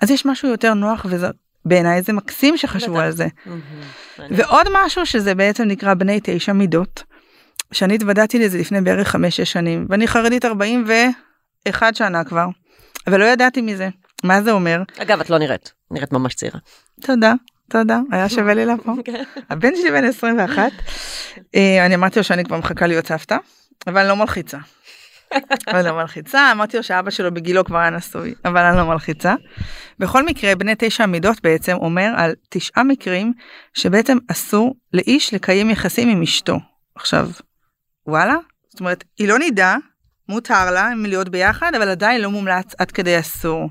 אז 0.00 0.10
יש 0.10 0.26
משהו 0.26 0.48
יותר 0.48 0.74
נוח 0.74 1.06
וזה 1.08 1.26
בעיניי 1.64 2.02
זה 2.02 2.12
מקסים 2.12 2.56
שחשבו. 2.56 3.00
על 3.00 3.10
זה. 3.10 3.26
ועוד 4.30 4.66
משהו 4.72 5.06
שזה 5.06 5.34
בעצם 5.34 5.64
נקרא 5.64 5.94
בני 5.94 6.20
תשע 6.22 6.52
מידות. 6.52 7.02
שאני 7.72 7.94
התוודעתי 7.94 8.38
לזה 8.38 8.58
לפני 8.58 8.80
בערך 8.80 9.08
חמש 9.08 9.36
שש 9.36 9.52
שנים 9.52 9.86
ואני 9.88 10.08
חרדית 10.08 10.44
41 10.44 11.96
שנה 11.96 12.24
כבר 12.24 12.46
ולא 13.06 13.24
ידעתי 13.24 13.60
מזה 13.60 13.88
מה 14.24 14.42
זה 14.42 14.52
אומר 14.52 14.82
אגב, 14.98 15.20
את 15.20 15.30
לא 15.30 15.38
נראית, 15.38 15.72
נראית 15.90 16.12
ממש 16.12 16.34
צעירה. 16.34 16.58
תודה 17.00 17.32
תודה 17.70 18.00
היה 18.12 18.28
שווה 18.28 18.54
לי 18.54 18.66
לבוא 18.66 18.94
הבן 19.50 19.76
שלי 19.76 19.90
בן 19.90 20.04
21 20.04 20.72
אה, 21.54 21.86
אני 21.86 21.94
אמרתי 21.94 22.18
לו 22.18 22.24
שאני 22.24 22.44
כבר 22.44 22.58
מחכה 22.58 22.86
להיות 22.86 23.06
סבתא 23.06 23.36
אבל 23.86 23.98
אני 23.98 24.08
לא 24.08 24.16
מלחיצה. 24.16 24.58
אבל 25.68 25.86
לא 25.86 25.96
מלחיצה 25.96 26.52
אמרתי 26.52 26.76
לו 26.76 26.82
שאבא 26.82 27.10
שלו 27.10 27.34
בגילו 27.34 27.64
כבר 27.64 27.78
היה 27.78 27.90
נשוי 27.90 28.34
אבל 28.44 28.60
אני 28.60 28.76
לא 28.76 28.84
מלחיצה. 28.84 29.34
בכל 29.98 30.26
מקרה 30.26 30.54
בני 30.54 30.74
תשע 30.78 31.04
המידות 31.04 31.42
בעצם 31.42 31.76
אומר 31.76 32.12
על 32.16 32.34
תשעה 32.50 32.84
מקרים 32.84 33.32
שבעצם 33.74 34.18
אסור 34.30 34.74
לאיש 34.92 35.34
לקיים 35.34 35.70
יחסים 35.70 36.08
עם 36.08 36.22
אשתו. 36.22 36.56
עכשיו 36.94 37.30
וואלה 38.06 38.36
זאת 38.70 38.80
אומרת 38.80 39.04
היא 39.18 39.28
לא 39.28 39.38
נידה 39.38 39.76
מותר 40.28 40.70
לה 40.70 40.90
להיות 40.96 41.28
ביחד 41.28 41.74
אבל 41.74 41.88
עדיין 41.88 42.20
לא 42.20 42.30
מומלץ 42.30 42.74
עד 42.78 42.90
כדי 42.90 43.18
אסור. 43.18 43.70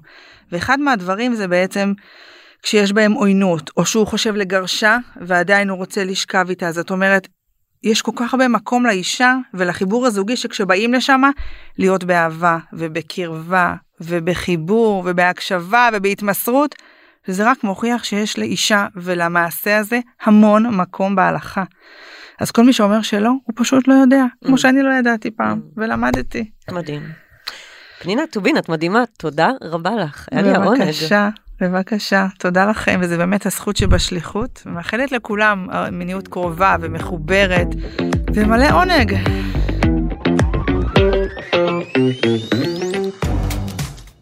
ואחד 0.51 0.79
מהדברים 0.79 1.35
זה 1.35 1.47
בעצם 1.47 1.93
כשיש 2.63 2.93
בהם 2.93 3.11
עוינות 3.11 3.71
או 3.77 3.85
שהוא 3.85 4.07
חושב 4.07 4.35
לגרשה 4.35 4.97
ועדיין 5.21 5.69
הוא 5.69 5.77
רוצה 5.77 6.03
לשכב 6.03 6.45
איתה 6.49 6.71
זאת 6.71 6.91
אומרת 6.91 7.27
יש 7.85 8.01
כל 8.01 8.11
כך 8.15 8.33
הרבה 8.33 8.47
מקום 8.47 8.85
לאישה 8.85 9.35
ולחיבור 9.53 10.05
הזוגי 10.05 10.37
שכשבאים 10.37 10.93
לשם 10.93 11.21
להיות 11.77 12.03
באהבה 12.03 12.57
ובקרבה 12.73 13.73
ובחיבור 14.01 15.03
ובהקשבה 15.05 15.89
ובהתמסרות 15.93 16.75
וזה 17.27 17.49
רק 17.51 17.63
מוכיח 17.63 18.03
שיש 18.03 18.39
לאישה 18.39 18.87
ולמעשה 18.95 19.77
הזה 19.77 19.99
המון 20.23 20.75
מקום 20.75 21.15
בהלכה. 21.15 21.63
אז 22.39 22.51
כל 22.51 22.63
מי 22.63 22.73
שאומר 22.73 23.01
שלא 23.01 23.29
הוא 23.29 23.53
פשוט 23.55 23.87
לא 23.87 23.93
יודע 23.93 24.23
כמו 24.45 24.55
Mm. 24.55 24.59
שאני 24.59 24.81
לא 24.83 24.93
ידעתי 24.93 25.31
פעם 25.31 25.59
Mm. 25.59 25.73
ולמדתי. 25.81 26.51
מדהים. 26.71 27.01
פנינה 28.01 28.21
טובין, 28.31 28.57
את 28.57 28.69
מדהימה, 28.69 29.03
תודה 29.17 29.49
רבה 29.63 29.95
לך, 29.95 30.27
היה 30.31 30.41
לי 30.41 30.49
העונג. 30.51 30.81
בבקשה, 30.81 31.29
בבקשה, 31.61 32.27
תודה 32.39 32.65
לכם, 32.65 32.99
וזה 33.03 33.17
באמת 33.17 33.45
הזכות 33.45 33.75
שבשליחות. 33.75 34.63
ומאחלת 34.65 35.11
לכולם 35.11 35.67
אה, 35.71 35.91
מיניות 35.91 36.27
קרובה 36.27 36.75
ומחוברת, 36.81 37.67
ומלא 38.33 38.65
עונג. 38.71 39.15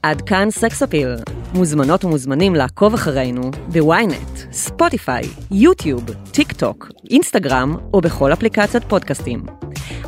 עד 0.04 0.22
כאן 0.22 0.48
סקס 0.52 0.84
אפיל. 0.84 1.16
מוזמנות 1.54 2.06
ומוזמנים 2.06 2.56
לעקוב 2.56 2.94
אחרינו 2.94 3.52
בוויינט, 3.68 4.38
ספוטיפיי, 4.52 5.24
יוטיוב, 5.52 6.04
טיק 6.32 6.52
טוק, 6.52 6.90
אינסטגרם 7.10 7.76
או 7.94 8.02
בכל 8.02 8.34
אפליקציית 8.34 8.84
פודקאסטים. 8.84 9.44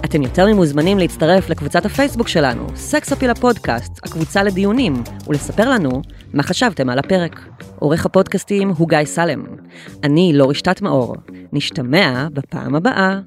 אתם 0.05 0.21
יותר 0.21 0.45
ממוזמנים 0.45 0.99
להצטרף 0.99 1.49
לקבוצת 1.49 1.85
הפייסבוק 1.85 2.27
שלנו, 2.27 2.67
סקס 2.75 3.11
אפיל 3.11 3.29
הפודקאסט, 3.29 3.91
הקבוצה 4.03 4.43
לדיונים, 4.43 4.93
ולספר 5.27 5.69
לנו 5.69 6.01
מה 6.33 6.43
חשבתם 6.43 6.89
על 6.89 6.99
הפרק? 6.99 7.39
עורך 7.79 8.05
הפודקאסטים 8.05 8.69
הוא 8.69 8.89
גיא 8.89 9.05
סלם. 9.05 9.43
אני 10.03 10.31
לא 10.33 10.49
רשתת 10.49 10.81
מאור. 10.81 11.15
נשתמע 11.53 12.27
בפעם 12.33 12.75
הבאה. 12.75 13.19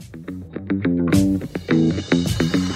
thank 1.69 2.55
you 2.55 2.68